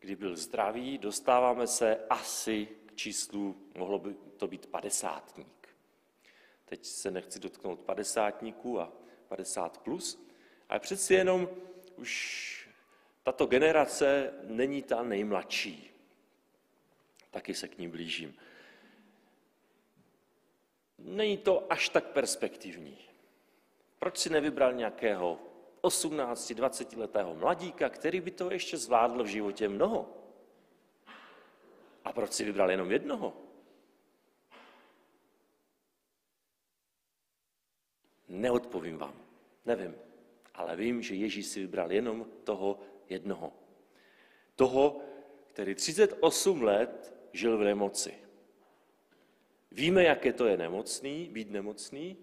kdy 0.00 0.16
byl 0.16 0.36
zdravý, 0.36 0.98
dostáváme 0.98 1.66
se 1.66 2.06
asi 2.10 2.68
k 2.86 2.94
číslu, 2.94 3.56
mohlo 3.74 3.98
by 3.98 4.14
to 4.36 4.46
být 4.46 4.66
padesátník. 4.66 5.68
Teď 6.64 6.84
se 6.84 7.10
nechci 7.10 7.40
dotknout 7.40 7.80
padesátníků 7.80 8.80
a 8.80 8.92
50 9.28 9.78
plus, 9.78 10.26
ale 10.68 10.80
přeci 10.80 11.14
jenom 11.14 11.48
už 11.96 12.68
tato 13.22 13.46
generace 13.46 14.32
není 14.44 14.82
ta 14.82 15.02
nejmladší. 15.02 15.90
Taky 17.30 17.54
se 17.54 17.68
k 17.68 17.78
ní 17.78 17.88
blížím. 17.88 18.34
Není 20.98 21.38
to 21.38 21.72
až 21.72 21.88
tak 21.88 22.04
perspektivní. 22.04 22.98
Proč 23.98 24.18
si 24.18 24.30
nevybral 24.30 24.72
nějakého 24.72 25.47
18-20 25.82 26.98
letého 26.98 27.34
mladíka, 27.34 27.88
který 27.88 28.20
by 28.20 28.30
to 28.30 28.50
ještě 28.50 28.76
zvládl 28.76 29.24
v 29.24 29.26
životě 29.26 29.68
mnoho? 29.68 30.14
A 32.04 32.12
proč 32.12 32.32
si 32.32 32.44
vybral 32.44 32.70
jenom 32.70 32.92
jednoho? 32.92 33.36
Neodpovím 38.28 38.98
vám, 38.98 39.14
nevím, 39.66 39.94
ale 40.54 40.76
vím, 40.76 41.02
že 41.02 41.14
Ježíš 41.14 41.46
si 41.46 41.60
vybral 41.60 41.92
jenom 41.92 42.26
toho 42.44 42.80
jednoho. 43.08 43.52
Toho, 44.56 45.00
který 45.46 45.74
38 45.74 46.62
let 46.62 47.14
žil 47.32 47.58
v 47.58 47.64
nemoci. 47.64 48.14
Víme, 49.70 50.04
jaké 50.04 50.32
to 50.32 50.46
je 50.46 50.56
nemocný, 50.56 51.28
být 51.32 51.50
nemocný. 51.50 52.16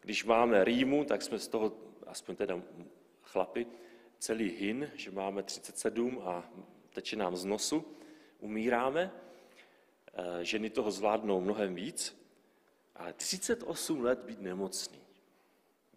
Když 0.00 0.24
máme 0.24 0.64
rýmu, 0.64 1.04
tak 1.04 1.22
jsme 1.22 1.38
z 1.38 1.48
toho, 1.48 1.72
aspoň 2.06 2.36
teda 2.36 2.62
chlapi, 3.22 3.66
celý 4.18 4.48
hin, 4.48 4.90
že 4.94 5.10
máme 5.10 5.42
37 5.42 6.20
a 6.24 6.50
teče 6.92 7.16
nám 7.16 7.36
z 7.36 7.44
nosu, 7.44 7.84
umíráme. 8.40 9.12
Eh, 10.14 10.44
ženy 10.44 10.70
toho 10.70 10.90
zvládnou 10.90 11.40
mnohem 11.40 11.74
víc, 11.74 12.16
ale 12.96 13.12
38 13.12 14.02
let 14.02 14.18
být 14.18 14.40
nemocný. 14.40 15.00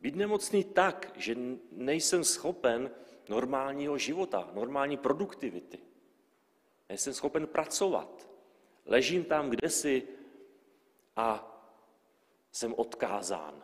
Být 0.02 0.16
nemocný 0.16 0.64
tak, 0.64 1.12
že 1.16 1.36
nejsem 1.72 2.24
schopen 2.24 2.92
normálního 3.30 3.98
života, 3.98 4.50
normální 4.54 4.98
produktivity. 4.98 5.80
Nejsem 6.90 7.14
schopen 7.14 7.48
pracovat. 7.48 8.30
Ležím 8.86 9.24
tam 9.24 9.50
kdesi 9.50 10.08
a 11.16 11.50
jsem 12.52 12.74
odkázán 12.74 13.64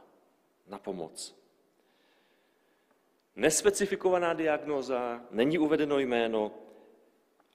na 0.70 0.80
pomoc. 0.80 1.36
Nespecifikovaná 3.36 4.34
diagnóza, 4.34 5.26
není 5.32 5.58
uvedeno 5.58 6.00
jméno, 6.00 6.52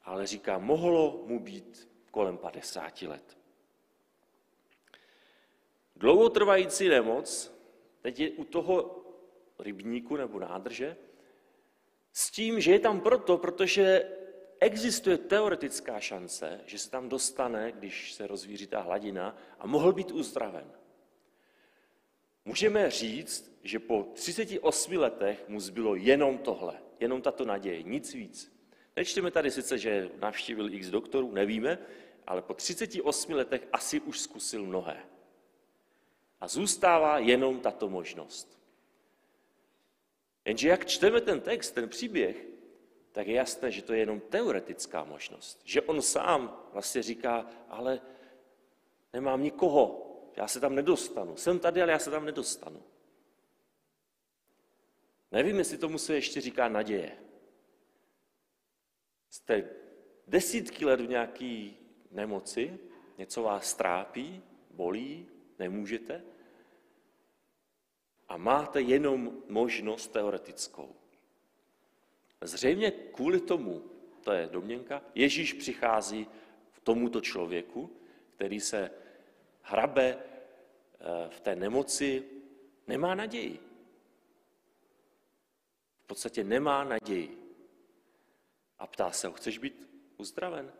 ale 0.04 0.26
říká, 0.26 0.58
mohlo 0.58 1.24
mu 1.26 1.40
být 1.40 1.88
kolem 2.10 2.38
50 2.38 3.02
let. 3.02 3.38
Dlouhotrvající 5.96 6.88
nemoc, 6.88 7.54
teď 8.02 8.20
je 8.20 8.30
u 8.30 8.44
toho 8.44 9.04
rybníku 9.58 10.16
nebo 10.16 10.38
nádrže, 10.38 10.96
s 12.12 12.30
tím, 12.30 12.60
že 12.60 12.72
je 12.72 12.78
tam 12.78 13.00
proto, 13.00 13.38
protože 13.38 14.10
existuje 14.60 15.18
teoretická 15.18 16.00
šance, 16.00 16.60
že 16.66 16.78
se 16.78 16.90
tam 16.90 17.08
dostane, 17.08 17.72
když 17.72 18.12
se 18.12 18.26
rozvíří 18.26 18.66
ta 18.66 18.80
hladina, 18.80 19.36
a 19.58 19.66
mohl 19.66 19.92
být 19.92 20.10
uzdraven. 20.10 20.72
Můžeme 22.44 22.90
říct, 22.90 23.58
že 23.62 23.78
po 23.78 24.08
38 24.14 24.96
letech 24.96 25.48
mu 25.48 25.60
zbylo 25.60 25.94
jenom 25.94 26.38
tohle, 26.38 26.80
jenom 27.00 27.22
tato 27.22 27.44
naděje, 27.44 27.82
nic 27.82 28.14
víc. 28.14 28.54
Nečteme 28.96 29.30
tady 29.30 29.50
sice, 29.50 29.78
že 29.78 30.10
navštívil 30.20 30.74
x 30.74 30.90
doktorů, 30.90 31.32
nevíme, 31.32 31.78
ale 32.26 32.42
po 32.42 32.54
38 32.54 33.32
letech 33.32 33.68
asi 33.72 34.00
už 34.00 34.20
zkusil 34.20 34.66
mnohé. 34.66 34.96
A 36.40 36.48
zůstává 36.48 37.18
jenom 37.18 37.60
tato 37.60 37.88
možnost. 37.88 38.58
Jenže 40.44 40.68
jak 40.68 40.86
čteme 40.86 41.20
ten 41.20 41.40
text, 41.40 41.70
ten 41.70 41.88
příběh, 41.88 42.46
tak 43.12 43.26
je 43.26 43.34
jasné, 43.34 43.70
že 43.70 43.82
to 43.82 43.92
je 43.92 43.98
jenom 43.98 44.20
teoretická 44.20 45.04
možnost. 45.04 45.60
Že 45.64 45.82
on 45.82 46.02
sám 46.02 46.68
vlastně 46.72 47.02
říká, 47.02 47.46
ale 47.68 48.00
nemám 49.12 49.42
nikoho, 49.42 50.03
já 50.36 50.48
se 50.48 50.60
tam 50.60 50.74
nedostanu. 50.74 51.36
Jsem 51.36 51.58
tady, 51.58 51.82
ale 51.82 51.92
já 51.92 51.98
se 51.98 52.10
tam 52.10 52.24
nedostanu. 52.24 52.82
Nevím, 55.32 55.58
jestli 55.58 55.78
tomu 55.78 55.98
se 55.98 56.14
ještě 56.14 56.40
říká 56.40 56.68
naděje. 56.68 57.16
Jste 59.30 59.70
desítky 60.26 60.84
let 60.84 61.00
v 61.00 61.08
nějaké 61.08 61.70
nemoci, 62.10 62.78
něco 63.18 63.42
vás 63.42 63.74
trápí, 63.74 64.42
bolí, 64.70 65.26
nemůžete 65.58 66.24
a 68.28 68.36
máte 68.36 68.80
jenom 68.80 69.42
možnost 69.48 70.08
teoretickou. 70.08 70.96
Zřejmě 72.40 72.90
kvůli 72.90 73.40
tomu, 73.40 73.82
to 74.20 74.32
je 74.32 74.46
domněnka, 74.46 75.02
Ježíš 75.14 75.52
přichází 75.52 76.26
k 76.72 76.80
tomuto 76.80 77.20
člověku, 77.20 77.90
který 78.36 78.60
se 78.60 78.90
hrabe 79.64 80.18
eh, 80.18 81.28
v 81.28 81.40
té 81.40 81.56
nemoci, 81.56 82.24
nemá 82.86 83.14
naději. 83.14 83.60
V 86.04 86.06
podstatě 86.06 86.44
nemá 86.44 86.84
naději. 86.84 87.56
A 88.78 88.86
ptá 88.86 89.10
se 89.10 89.26
ho, 89.26 89.32
chceš 89.32 89.58
být 89.58 89.74
uzdraven? 90.16 90.72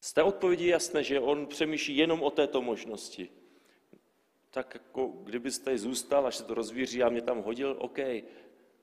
Z 0.00 0.12
té 0.12 0.22
odpovědi 0.22 0.64
je 0.64 0.70
jasné, 0.70 1.02
že 1.02 1.20
on 1.20 1.46
přemýšlí 1.46 1.96
jenom 1.96 2.22
o 2.22 2.30
této 2.30 2.62
možnosti 2.62 3.30
tak 4.54 4.74
jako 4.74 5.06
kdybyste 5.06 5.78
zůstal, 5.78 6.26
až 6.26 6.36
se 6.36 6.44
to 6.44 6.54
rozvíří 6.54 7.02
a 7.02 7.08
mě 7.08 7.22
tam 7.22 7.42
hodil, 7.42 7.76
OK, 7.78 7.98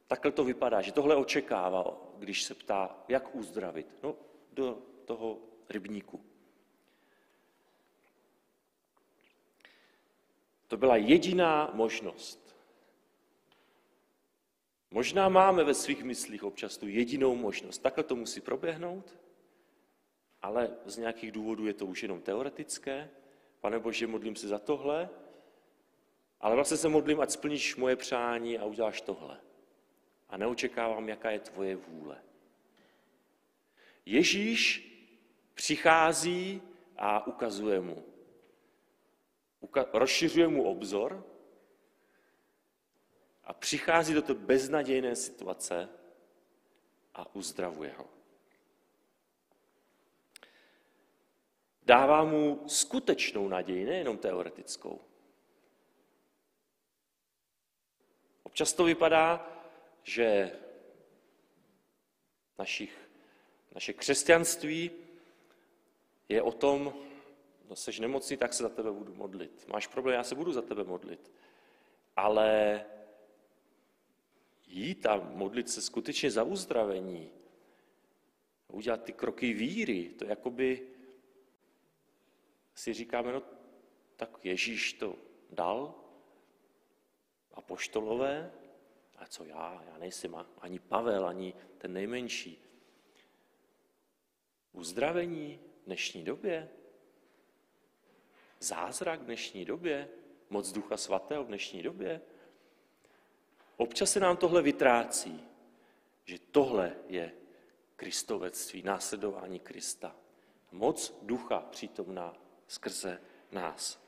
takhle 0.07 0.31
to 0.31 0.43
vypadá, 0.43 0.81
že 0.81 0.91
tohle 0.91 1.15
očekává, 1.15 1.97
když 2.17 2.43
se 2.43 2.55
ptá, 2.55 3.03
jak 3.07 3.35
uzdravit. 3.35 3.97
No, 4.03 4.15
do 4.51 4.81
toho 5.05 5.37
rybníku. 5.71 6.25
To 10.67 10.77
byla 10.77 10.95
jediná 10.95 11.71
možnost. 11.73 12.55
Možná 14.91 15.29
máme 15.29 15.63
ve 15.63 15.73
svých 15.73 16.03
myslích 16.03 16.43
občas 16.43 16.77
tu 16.77 16.87
jedinou 16.87 17.35
možnost. 17.35 17.77
Takhle 17.77 18.03
to 18.03 18.15
musí 18.15 18.41
proběhnout, 18.41 19.19
ale 20.41 20.77
z 20.85 20.97
nějakých 20.97 21.31
důvodů 21.31 21.67
je 21.67 21.73
to 21.73 21.85
už 21.85 22.03
jenom 22.03 22.21
teoretické. 22.21 23.09
Pane 23.59 23.79
Bože, 23.79 24.07
modlím 24.07 24.35
se 24.35 24.47
za 24.47 24.59
tohle, 24.59 25.09
ale 26.39 26.55
vlastně 26.55 26.77
se 26.77 26.89
modlím, 26.89 27.19
ať 27.19 27.31
splníš 27.31 27.75
moje 27.75 27.95
přání 27.95 28.57
a 28.57 28.65
uděláš 28.65 29.01
tohle. 29.01 29.41
A 30.29 30.37
neočekávám, 30.37 31.09
jaká 31.09 31.31
je 31.31 31.39
tvoje 31.39 31.75
vůle. 31.75 32.23
Ježíš 34.05 34.90
přichází 35.61 36.61
a 36.97 37.27
ukazuje 37.27 37.81
mu. 37.81 38.05
Uka- 39.61 39.89
rozšiřuje 39.93 40.47
mu 40.47 40.63
obzor 40.63 41.25
a 43.43 43.53
přichází 43.53 44.13
do 44.13 44.21
té 44.21 44.33
beznadějné 44.33 45.15
situace 45.15 45.89
a 47.13 47.35
uzdravuje 47.35 47.93
ho. 47.97 48.09
Dává 51.83 52.23
mu 52.23 52.63
skutečnou 52.67 53.47
naději, 53.47 53.85
nejenom 53.85 54.17
teoretickou. 54.17 55.01
Občas 58.43 58.73
to 58.73 58.83
vypadá, 58.83 59.45
že 60.03 60.59
našich, 62.57 63.09
naše 63.75 63.93
křesťanství 63.93 65.00
je 66.31 66.41
o 66.41 66.51
tom, 66.51 66.93
no 67.69 67.75
seš 67.75 67.99
nemocný, 67.99 68.37
tak 68.37 68.53
se 68.53 68.63
za 68.63 68.69
tebe 68.69 68.91
budu 68.91 69.15
modlit. 69.15 69.67
Máš 69.67 69.87
problém, 69.87 70.15
já 70.15 70.23
se 70.23 70.35
budu 70.35 70.51
za 70.51 70.61
tebe 70.61 70.83
modlit. 70.83 71.31
Ale 72.15 72.85
jít 74.67 75.05
a 75.05 75.15
modlit 75.17 75.69
se 75.69 75.81
skutečně 75.81 76.31
za 76.31 76.43
uzdravení, 76.43 77.31
udělat 78.67 79.03
ty 79.03 79.13
kroky 79.13 79.53
víry, 79.53 80.09
to 80.09 80.25
jakoby 80.25 80.87
si 82.75 82.93
říkáme, 82.93 83.31
no 83.31 83.41
tak 84.15 84.45
Ježíš 84.45 84.93
to 84.93 85.15
dal, 85.49 85.95
a 87.53 87.61
poštolové, 87.61 88.51
a 89.17 89.27
co 89.27 89.45
já, 89.45 89.83
já 89.87 89.97
nejsem 89.97 90.35
ani 90.57 90.79
Pavel, 90.79 91.27
ani 91.27 91.53
ten 91.77 91.93
nejmenší. 91.93 92.63
Uzdravení 94.71 95.59
dnešní 95.91 96.23
době, 96.23 96.69
zázrak 98.59 99.19
v 99.19 99.25
dnešní 99.25 99.65
době, 99.65 100.09
moc 100.49 100.71
Ducha 100.71 100.97
Svatého 100.97 101.43
v 101.43 101.47
dnešní 101.47 101.83
době. 101.83 102.21
Občas 103.77 104.11
se 104.11 104.19
nám 104.19 104.37
tohle 104.37 104.61
vytrácí, 104.61 105.43
že 106.25 106.39
tohle 106.51 106.95
je 107.07 107.33
kristovectví, 107.95 108.81
následování 108.83 109.59
Krista. 109.59 110.15
Moc 110.71 111.13
Ducha 111.21 111.59
přítomná 111.59 112.37
skrze 112.67 113.21
nás. 113.51 113.99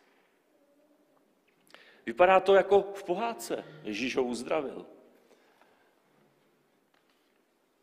Vypadá 2.06 2.39
to 2.39 2.56
jako 2.56 2.82
v 2.82 3.04
pohádce. 3.04 3.65
Ježíš 3.84 4.15
ho 4.15 4.24
uzdravil. 4.24 4.86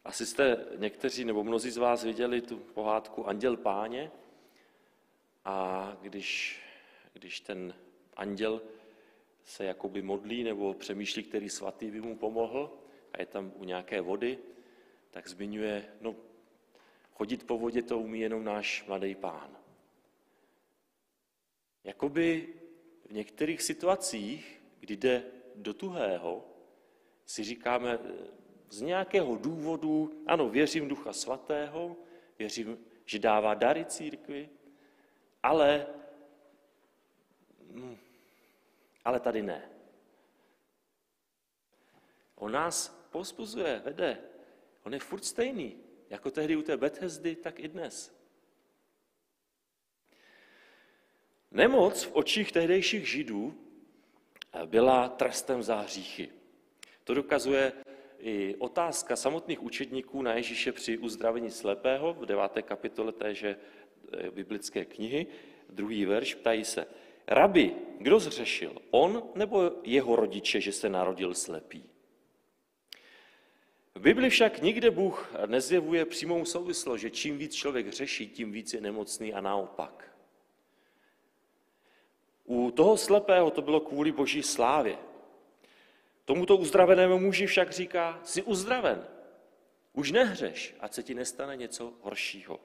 Asi 0.05 0.27
jste 0.27 0.67
někteří 0.77 1.25
nebo 1.25 1.45
mnozí 1.45 1.71
z 1.71 1.77
vás 1.77 2.05
viděli 2.05 2.41
tu 2.41 2.57
pohádku 2.57 3.27
Anděl 3.27 3.57
páně 3.57 4.11
a 5.45 5.97
když, 6.01 6.61
když 7.13 7.41
ten 7.41 7.75
anděl 8.17 8.63
se 9.45 9.65
jakoby 9.65 10.03
modlí 10.03 10.45
nebo 10.45 10.75
přemýšlí, 10.75 11.23
který 11.23 11.49
svatý 11.49 11.91
by 11.91 12.01
mu 12.01 12.17
pomohl 12.17 12.79
a 13.13 13.21
je 13.21 13.27
tam 13.27 13.53
u 13.57 13.65
nějaké 13.65 14.01
vody, 14.01 14.39
tak 15.11 15.29
zmiňuje, 15.29 15.93
no 16.01 16.17
chodit 17.13 17.47
po 17.47 17.59
vodě 17.59 17.83
to 17.83 17.99
umí 17.99 18.21
jenom 18.21 18.45
náš 18.45 18.85
mladý 18.87 19.15
pán. 19.15 19.57
Jakoby 21.85 22.55
v 23.07 23.13
některých 23.13 23.63
situacích, 23.63 24.63
kdy 24.81 24.97
jde 24.97 25.25
do 25.55 25.75
tuhého, 25.75 26.45
si 27.27 27.45
říkáme 27.45 27.99
z 28.71 28.81
nějakého 28.81 29.37
důvodu, 29.37 30.23
ano, 30.27 30.49
věřím 30.49 30.89
Ducha 30.89 31.13
Svatého, 31.13 31.97
věřím, 32.39 32.79
že 33.05 33.19
dává 33.19 33.55
dary 33.55 33.85
církvi, 33.85 34.49
ale, 35.43 35.87
hm, 37.61 37.97
ale 39.05 39.21
tady 39.21 39.43
ne. 39.43 39.71
On 42.35 42.53
nás 42.53 42.89
pospuzuje, 43.11 43.83
vede. 43.85 44.19
On 44.83 44.95
je 44.95 45.01
furt 45.01 45.25
stejný, 45.25 45.77
jako 46.11 46.31
tehdy 46.31 46.57
u 46.57 46.63
té 46.63 46.77
Bethesdy, 46.77 47.37
tak 47.37 47.61
i 47.61 47.69
dnes. 47.69 48.21
Nemoc 51.51 52.03
v 52.03 52.17
očích 52.17 52.53
tehdejších 52.53 53.09
židů 53.09 53.55
byla 54.67 55.09
trestem 55.09 55.63
za 55.63 55.77
hříchy. 55.77 56.31
To 57.05 57.15
dokazuje 57.15 57.73
i 58.21 58.55
otázka 58.59 59.17
samotných 59.17 59.63
učedníků 59.63 60.23
na 60.23 60.35
Ježíše 60.35 60.73
při 60.73 60.99
uzdravení 60.99 61.51
slepého 61.51 62.15
v 62.15 62.27
deváté 62.27 62.63
kapitole 62.63 63.13
téže 63.13 63.57
e, 64.13 64.31
biblické 64.31 64.85
knihy, 64.85 65.27
druhý 65.71 66.05
verš, 66.05 66.35
ptají 66.35 66.65
se, 66.65 66.87
Rabi, 67.27 67.75
kdo 67.99 68.21
zřešil, 68.21 68.73
on 68.91 69.23
nebo 69.35 69.71
jeho 69.85 70.17
rodiče, 70.17 70.61
že 70.61 70.73
se 70.73 70.89
narodil 70.89 71.35
slepý? 71.35 71.85
V 73.95 74.01
Bibli 74.01 74.31
však 74.31 74.63
nikde 74.63 74.91
Bůh 74.91 75.33
nezjevuje 75.47 76.05
přímou 76.05 76.45
souvislost, 76.45 77.01
že 77.01 77.11
čím 77.11 77.39
víc 77.39 77.55
člověk 77.55 77.93
řeší, 77.93 78.29
tím 78.29 78.53
víc 78.53 78.75
je 78.75 78.81
nemocný 78.81 79.35
a 79.35 79.41
naopak. 79.41 80.15
U 82.45 82.71
toho 82.71 82.97
slepého 82.97 83.51
to 83.51 83.63
bylo 83.63 83.81
kvůli 83.81 84.13
boží 84.13 84.43
slávě. 84.43 84.99
Tomuto 86.31 86.57
uzdravenému 86.57 87.19
muži 87.19 87.47
však 87.47 87.73
říká, 87.73 88.21
jsi 88.25 88.43
uzdraven, 88.43 89.07
už 89.93 90.13
nehřeš, 90.13 90.75
ať 90.81 90.95
se 90.95 91.03
ti 91.03 91.15
nestane 91.15 91.57
něco 91.57 91.95
horšího. 92.01 92.61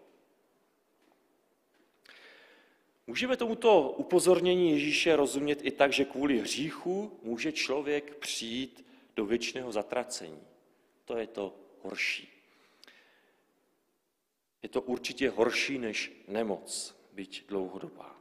Můžeme 3.08 3.38
tomuto 3.38 3.82
upozornění 3.89 4.71
Ježíše 4.71 5.15
rozumět 5.15 5.60
i 5.62 5.71
tak, 5.71 5.93
že 5.93 6.06
kvůli 6.06 6.39
hříchu 6.39 7.19
může 7.23 7.51
člověk 7.51 8.15
přijít 8.15 8.86
do 9.15 9.25
věčného 9.25 9.71
zatracení. 9.71 10.41
To 11.06 11.17
je 11.17 11.28
to 11.28 11.56
horší. 11.82 12.30
Je 14.63 14.69
to 14.69 14.82
určitě 14.82 15.30
horší 15.30 15.78
než 15.78 16.12
nemoc, 16.28 16.95
byť 17.13 17.47
dlouhodobá. 17.47 18.14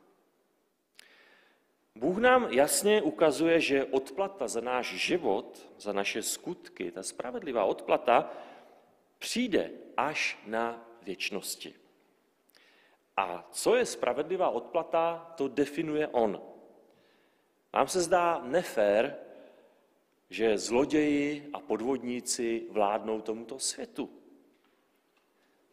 Bůh 1.99 2.19
nám 2.19 2.45
jasně 2.53 3.03
ukazuje, 3.03 3.61
že 3.61 3.85
odplata 3.85 4.49
za 4.49 4.61
náš 4.61 4.87
život, 4.87 5.69
za 5.79 5.93
naše 5.93 6.23
skutky, 6.23 6.91
ta 6.91 7.03
spravedlivá 7.03 7.65
odplata, 7.65 8.31
přijde 9.19 9.71
až 9.97 10.39
na 10.47 10.89
věčnosti. 11.03 11.75
A 13.17 13.49
co 13.53 13.77
je 13.77 13.87
spravedlivá 13.87 14.49
odplata, 14.49 15.35
to 15.37 15.49
definuje 15.49 16.09
on. 16.09 16.43
Nám 17.75 17.89
se 17.89 18.01
zdá 18.01 18.43
nefér, 18.45 19.17
že 20.31 20.59
zloději 20.59 21.51
a 21.53 21.61
podvodníci 21.61 22.67
vládnou 22.71 23.21
tomuto 23.21 23.59
světu. 23.59 24.11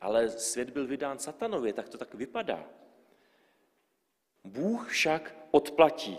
Ale 0.01 0.29
svět 0.29 0.69
byl 0.69 0.87
vydán 0.87 1.19
satanově, 1.19 1.73
tak 1.73 1.89
to 1.89 1.97
tak 1.97 2.13
vypadá. 2.13 2.65
Bůh 4.43 4.89
však 4.89 5.40
odplatí, 5.51 6.17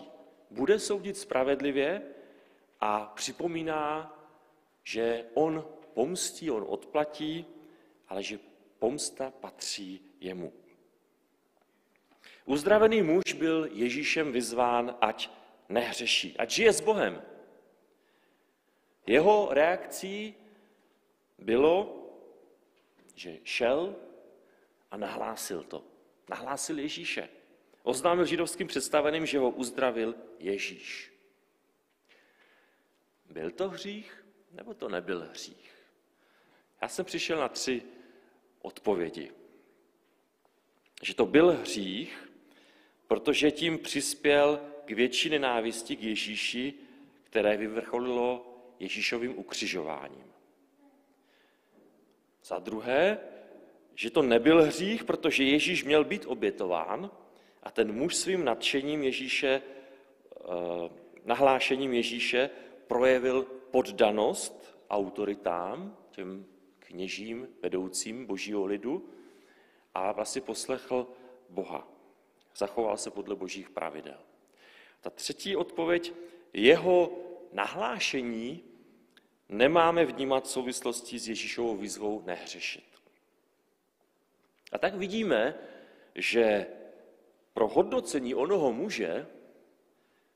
bude 0.50 0.78
soudit 0.78 1.16
spravedlivě 1.16 2.02
a 2.80 3.12
připomíná, 3.14 4.18
že 4.84 5.24
on 5.34 5.68
pomstí, 5.94 6.50
on 6.50 6.64
odplatí, 6.68 7.46
ale 8.08 8.22
že 8.22 8.38
pomsta 8.78 9.30
patří 9.30 10.00
jemu. 10.20 10.52
Uzdravený 12.44 13.02
muž 13.02 13.32
byl 13.38 13.68
Ježíšem 13.72 14.32
vyzván, 14.32 14.96
ať 15.00 15.30
nehřeší, 15.68 16.36
ať 16.38 16.50
žije 16.50 16.72
s 16.72 16.80
Bohem. 16.80 17.22
Jeho 19.06 19.48
reakcí 19.50 20.34
bylo, 21.38 22.06
že 23.14 23.38
šel 23.44 23.96
a 24.90 24.96
nahlásil 24.96 25.62
to. 25.62 25.84
Nahlásil 26.28 26.78
Ježíše. 26.78 27.28
Oznámil 27.82 28.24
židovským 28.24 28.66
představeným, 28.66 29.26
že 29.26 29.38
ho 29.38 29.50
uzdravil 29.50 30.14
Ježíš. 30.38 31.12
Byl 33.30 33.50
to 33.50 33.68
hřích, 33.68 34.24
nebo 34.52 34.74
to 34.74 34.88
nebyl 34.88 35.28
hřích? 35.30 35.72
Já 36.82 36.88
jsem 36.88 37.04
přišel 37.04 37.38
na 37.38 37.48
tři 37.48 37.82
odpovědi. 38.62 39.32
Že 41.02 41.14
to 41.14 41.26
byl 41.26 41.52
hřích, 41.52 42.30
protože 43.06 43.50
tím 43.50 43.78
přispěl 43.78 44.60
k 44.84 44.90
větší 44.90 45.30
nenávisti 45.30 45.96
k 45.96 46.02
Ježíši, 46.02 46.74
které 47.22 47.56
vyvrcholilo 47.56 48.58
Ježíšovým 48.78 49.38
ukřižováním. 49.38 50.32
Za 52.44 52.58
druhé, 52.58 53.18
že 53.94 54.10
to 54.10 54.22
nebyl 54.22 54.62
hřích, 54.62 55.04
protože 55.04 55.44
Ježíš 55.44 55.84
měl 55.84 56.04
být 56.04 56.26
obětován, 56.26 57.10
a 57.62 57.70
ten 57.70 57.92
muž 57.92 58.14
svým 58.14 58.44
nadšením 58.44 59.02
Ježíše, 59.02 59.62
eh, 59.62 60.42
nahlášením 61.24 61.92
Ježíše 61.92 62.50
projevil 62.86 63.42
poddanost 63.70 64.76
autoritám, 64.90 65.96
těm 66.10 66.46
kněžím, 66.78 67.48
vedoucím 67.62 68.26
božího 68.26 68.64
lidu 68.64 69.08
a 69.94 70.12
vlastně 70.12 70.40
poslechl 70.40 71.06
Boha. 71.48 71.88
Zachoval 72.56 72.96
se 72.96 73.10
podle 73.10 73.36
božích 73.36 73.70
pravidel. 73.70 74.18
Ta 75.00 75.10
třetí 75.10 75.56
odpověď, 75.56 76.12
jeho 76.52 77.18
nahlášení 77.52 78.64
nemáme 79.48 80.04
vnímat 80.04 80.44
v 80.44 80.50
souvislosti 80.50 81.18
s 81.18 81.28
Ježíšovou 81.28 81.76
výzvou 81.76 82.22
nehřešit. 82.26 82.84
A 84.72 84.78
tak 84.78 84.94
vidíme, 84.94 85.54
že 86.14 86.66
pro 87.54 87.68
hodnocení 87.68 88.34
onoho 88.34 88.72
muže 88.72 89.26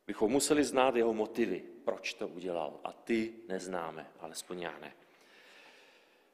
bychom 0.07 0.33
museli 0.33 0.65
znát 0.65 0.97
jeho 0.97 1.15
motivy, 1.15 1.63
proč 1.85 2.15
to 2.15 2.29
udělal. 2.29 2.81
A 2.85 2.93
ty 2.93 3.33
neznáme, 3.49 4.11
alespoň 4.21 4.61
já 4.61 4.79
ne. 4.79 4.93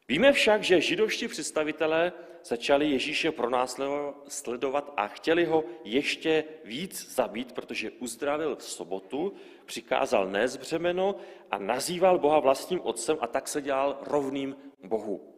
Víme 0.09 0.33
však, 0.33 0.63
že 0.63 0.81
židovští 0.81 1.29
představitelé 1.29 2.13
začali 2.45 2.91
Ježíše 2.91 3.33
pronásledovat 3.33 4.93
a 4.97 5.09
chtěli 5.09 5.45
ho 5.45 5.65
ještě 5.85 6.45
víc 6.65 7.15
zabít, 7.15 7.53
protože 7.53 7.91
uzdravil 7.91 8.57
v 8.57 8.63
sobotu, 8.63 9.33
přikázal 9.65 10.31
nést 10.31 10.57
břemeno 10.57 11.17
a 11.51 11.59
nazýval 11.59 12.19
Boha 12.19 12.39
vlastním 12.39 12.81
otcem 12.81 13.17
a 13.21 13.27
tak 13.27 13.49
se 13.49 13.63
dělal 13.63 13.99
rovným 14.01 14.57
Bohu. 14.85 15.35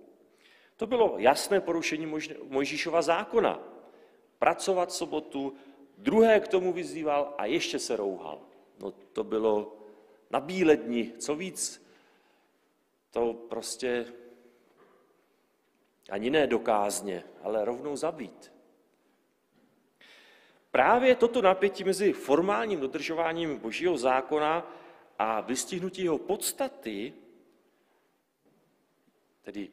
To 0.77 0.87
bylo 0.87 1.15
jasné 1.19 1.61
porušení 1.61 2.07
Mojžíšova 2.49 3.03
zákona. 3.03 3.74
Pracovat 4.45 4.93
sobotu, 4.93 5.57
druhé 5.99 6.41
k 6.41 6.49
tomu 6.49 6.73
vyzýval 6.73 7.35
a 7.39 7.47
ještě 7.47 7.79
se 7.79 7.97
rouhal. 7.97 8.41
No 8.79 8.91
to 8.91 9.25
bylo 9.25 9.77
na 10.31 10.41
bílé 10.41 10.77
dni, 10.77 11.13
co 11.19 11.37
víc. 11.37 11.87
To 13.11 13.33
prostě 13.33 14.07
ani 16.11 16.31
ne 16.31 16.47
dokázně, 16.47 17.25
ale 17.43 17.65
rovnou 17.65 17.97
zabít. 17.97 18.53
Právě 20.71 21.15
toto 21.17 21.43
napětí 21.43 21.85
mezi 21.85 22.13
formálním 22.13 22.81
dodržováním 22.81 23.59
božího 23.59 23.97
zákona 23.97 24.77
a 25.19 25.41
vystihnutí 25.41 26.05
jeho 26.05 26.19
podstaty, 26.19 27.13
tedy 29.43 29.69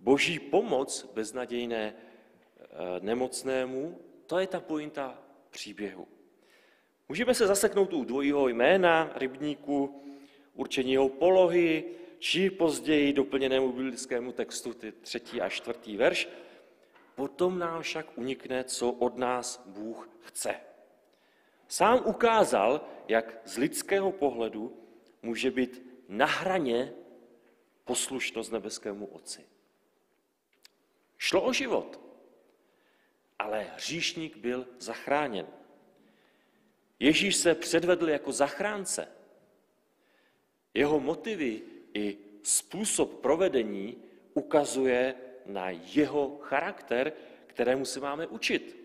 boží 0.00 0.38
pomoc 0.38 1.08
beznadějné 1.14 1.94
nemocnému, 3.00 4.00
to 4.26 4.38
je 4.38 4.46
ta 4.46 4.60
pointa 4.60 5.18
příběhu. 5.50 6.08
Můžeme 7.08 7.34
se 7.34 7.46
zaseknout 7.46 7.92
u 7.92 8.04
dvojího 8.04 8.48
jména 8.48 9.12
rybníku, 9.14 10.02
určení 10.54 10.92
jeho 10.92 11.08
polohy, 11.08 11.84
či 12.18 12.50
později 12.50 13.12
doplněnému 13.12 13.72
biblickému 13.72 14.32
textu, 14.32 14.74
ty 14.74 14.92
třetí 14.92 15.40
a 15.40 15.48
čtvrtý 15.48 15.96
verš, 15.96 16.28
potom 17.14 17.58
nám 17.58 17.82
však 17.82 18.18
unikne, 18.18 18.64
co 18.64 18.90
od 18.90 19.16
nás 19.18 19.62
Bůh 19.66 20.08
chce. 20.20 20.54
Sám 21.68 22.02
ukázal, 22.04 22.80
jak 23.08 23.38
z 23.44 23.56
lidského 23.56 24.12
pohledu 24.12 24.76
může 25.22 25.50
být 25.50 25.82
na 26.08 26.26
hraně 26.26 26.92
poslušnost 27.84 28.52
nebeskému 28.52 29.06
Otci. 29.06 29.46
Šlo 31.18 31.42
o 31.42 31.52
život, 31.52 32.00
ale 33.44 33.66
hříšník 33.76 34.36
byl 34.36 34.66
zachráněn. 34.78 35.46
Ježíš 36.98 37.36
se 37.36 37.54
předvedl 37.54 38.08
jako 38.08 38.32
zachránce. 38.32 39.08
Jeho 40.74 41.00
motivy 41.00 41.62
i 41.94 42.18
způsob 42.42 43.20
provedení 43.20 44.02
ukazuje 44.34 45.14
na 45.46 45.70
jeho 45.70 46.38
charakter, 46.38 47.12
kterému 47.46 47.84
se 47.84 48.00
máme 48.00 48.26
učit. 48.26 48.76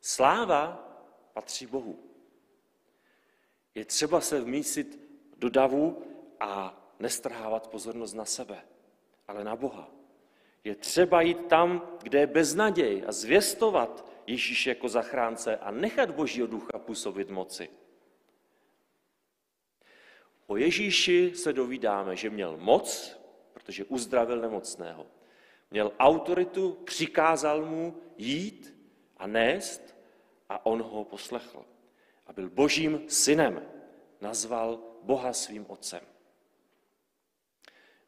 Sláva 0.00 0.64
patří 1.32 1.66
Bohu. 1.66 1.98
Je 3.74 3.84
třeba 3.84 4.20
se 4.20 4.40
vmísit 4.40 5.00
do 5.36 5.50
davu 5.50 6.02
a 6.40 6.80
nestrhávat 6.98 7.66
pozornost 7.68 8.12
na 8.12 8.24
sebe, 8.24 8.64
ale 9.28 9.44
na 9.44 9.56
Boha. 9.56 10.01
Je 10.64 10.74
třeba 10.74 11.20
jít 11.20 11.46
tam, 11.46 11.98
kde 12.02 12.18
je 12.18 12.26
beznaděj 12.26 13.04
a 13.06 13.12
zvěstovat 13.12 14.06
Ježíš 14.26 14.66
jako 14.66 14.88
zachránce 14.88 15.56
a 15.56 15.70
nechat 15.70 16.10
Božího 16.10 16.46
ducha 16.46 16.78
působit 16.78 17.30
moci. 17.30 17.68
O 20.46 20.56
Ježíši 20.56 21.32
se 21.34 21.52
dovídáme, 21.52 22.16
že 22.16 22.30
měl 22.30 22.56
moc, 22.56 23.16
protože 23.52 23.84
uzdravil 23.84 24.40
nemocného. 24.40 25.06
Měl 25.70 25.92
autoritu, 25.98 26.72
přikázal 26.84 27.64
mu 27.66 27.96
jít 28.16 28.74
a 29.16 29.26
nést 29.26 29.96
a 30.48 30.66
on 30.66 30.82
ho 30.82 31.04
poslechl. 31.04 31.64
A 32.26 32.32
byl 32.32 32.50
božím 32.50 33.02
synem. 33.08 33.62
Nazval 34.20 34.80
Boha 35.02 35.32
svým 35.32 35.66
otcem. 35.68 36.11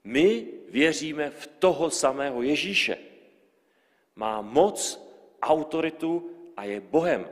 My 0.05 0.48
věříme 0.68 1.30
v 1.30 1.46
toho 1.46 1.90
samého 1.90 2.42
Ježíše. 2.42 2.98
Má 4.16 4.40
moc, 4.40 5.05
autoritu 5.42 6.30
a 6.57 6.64
je 6.64 6.80
Bohem. 6.80 7.28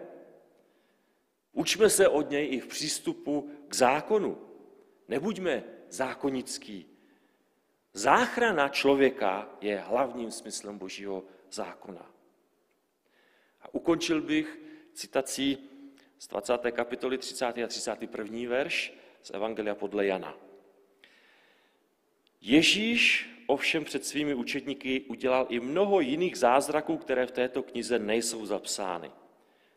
Učme 1.52 1.90
se 1.90 2.08
od 2.08 2.30
něj 2.30 2.54
i 2.54 2.60
v 2.60 2.66
přístupu 2.66 3.50
k 3.68 3.74
zákonu. 3.74 4.38
Nebuďme 5.08 5.64
zákonický. 5.88 6.86
Záchrana 7.92 8.68
člověka 8.68 9.48
je 9.60 9.78
hlavním 9.78 10.30
smyslem 10.30 10.78
Božího 10.78 11.24
zákona. 11.50 12.10
A 13.60 13.74
ukončil 13.74 14.22
bych 14.22 14.60
citací 14.92 15.68
z 16.18 16.28
20. 16.28 16.58
kapitoly 16.70 17.18
30. 17.18 17.46
a 17.46 17.66
31. 17.66 18.48
verš 18.48 18.94
z 19.22 19.30
Evangelia 19.30 19.74
podle 19.74 20.06
Jana. 20.06 20.51
Ježíš 22.42 23.30
ovšem 23.46 23.84
před 23.84 24.06
svými 24.06 24.34
učedníky 24.34 25.00
udělal 25.00 25.46
i 25.48 25.60
mnoho 25.60 26.00
jiných 26.00 26.38
zázraků, 26.38 26.96
které 26.96 27.26
v 27.26 27.30
této 27.30 27.62
knize 27.62 27.98
nejsou 27.98 28.46
zapsány. 28.46 29.10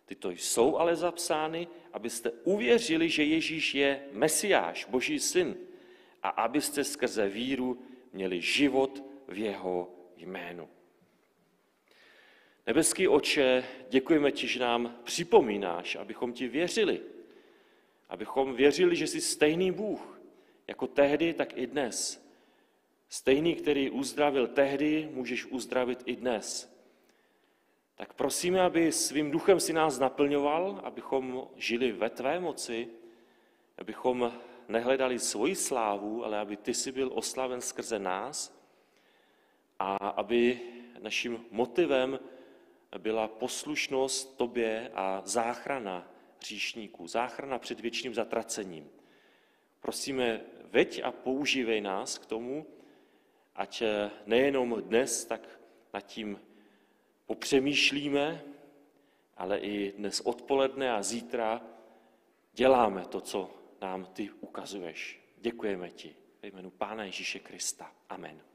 Tyto 0.06 0.32
jsou 0.32 0.78
ale 0.78 0.96
zapsány, 0.96 1.68
abyste 1.94 2.32
uvěřili, 2.32 3.10
že 3.10 3.24
Ježíš 3.24 3.76
je 3.76 4.04
Mesiáš, 4.12 4.86
Boží 4.86 5.20
syn, 5.20 5.56
a 6.24 6.30
abyste 6.30 6.84
skrze 6.84 7.30
víru 7.30 7.82
měli 8.14 8.42
život 8.42 9.04
v 9.28 9.38
jeho 9.38 9.96
jménu. 10.18 10.70
Nebeský 12.68 13.08
oče, 13.08 13.64
děkujeme 13.90 14.32
ti, 14.32 14.48
že 14.48 14.60
nám 14.60 15.00
připomínáš, 15.04 15.96
abychom 15.96 16.34
ti 16.34 16.48
věřili. 16.48 17.02
Abychom 18.10 18.56
věřili, 18.56 18.96
že 18.96 19.08
jsi 19.08 19.22
stejný 19.22 19.72
Bůh, 19.72 20.20
jako 20.68 20.88
tehdy, 20.88 21.34
tak 21.34 21.58
i 21.58 21.68
dnes. 21.68 22.25
Stejný, 23.16 23.56
který 23.56 23.90
uzdravil 23.90 24.48
tehdy, 24.48 25.10
můžeš 25.14 25.46
uzdravit 25.46 26.04
i 26.06 26.16
dnes. 26.16 26.76
Tak 27.96 28.14
prosíme, 28.14 28.62
aby 28.62 28.92
svým 28.92 29.32
duchem 29.32 29.60
si 29.60 29.74
nás 29.74 30.00
naplňoval, 30.00 30.82
abychom 30.84 31.48
žili 31.56 31.92
ve 31.92 32.10
tvé 32.10 32.40
moci, 32.40 32.88
abychom 33.78 34.34
nehledali 34.68 35.20
svoji 35.20 35.56
slávu, 35.56 36.26
ale 36.26 36.40
aby 36.40 36.58
ty 36.58 36.74
si 36.74 36.92
byl 36.92 37.12
oslaven 37.14 37.62
skrze 37.62 38.00
nás 38.00 38.60
a 39.80 39.96
aby 39.96 40.60
naším 41.00 41.46
motivem 41.52 42.20
byla 42.98 43.28
poslušnost 43.28 44.38
tobě 44.38 44.92
a 44.94 45.22
záchrana 45.26 46.12
hříšníků, 46.40 47.08
záchrana 47.08 47.60
před 47.60 47.80
věčným 47.80 48.14
zatracením. 48.14 48.90
Prosíme, 49.80 50.42
veď 50.64 51.02
a 51.04 51.12
používej 51.12 51.82
nás 51.82 52.18
k 52.18 52.26
tomu, 52.26 52.66
ať 53.56 53.84
nejenom 54.26 54.82
dnes, 54.82 55.26
tak 55.26 55.42
nad 55.94 56.02
tím 56.02 56.40
popřemýšlíme, 57.26 58.44
ale 59.38 59.60
i 59.60 59.92
dnes 59.92 60.22
odpoledne 60.22 60.92
a 60.92 61.04
zítra 61.04 61.62
děláme 62.54 63.06
to, 63.06 63.22
co 63.22 63.52
nám 63.82 64.06
ty 64.06 64.30
ukazuješ. 64.32 65.22
Děkujeme 65.38 65.90
ti 65.90 66.16
ve 66.42 66.48
jménu 66.48 66.70
Pána 66.70 67.04
Ježíše 67.04 67.40
Krista. 67.40 67.92
Amen. 68.10 68.55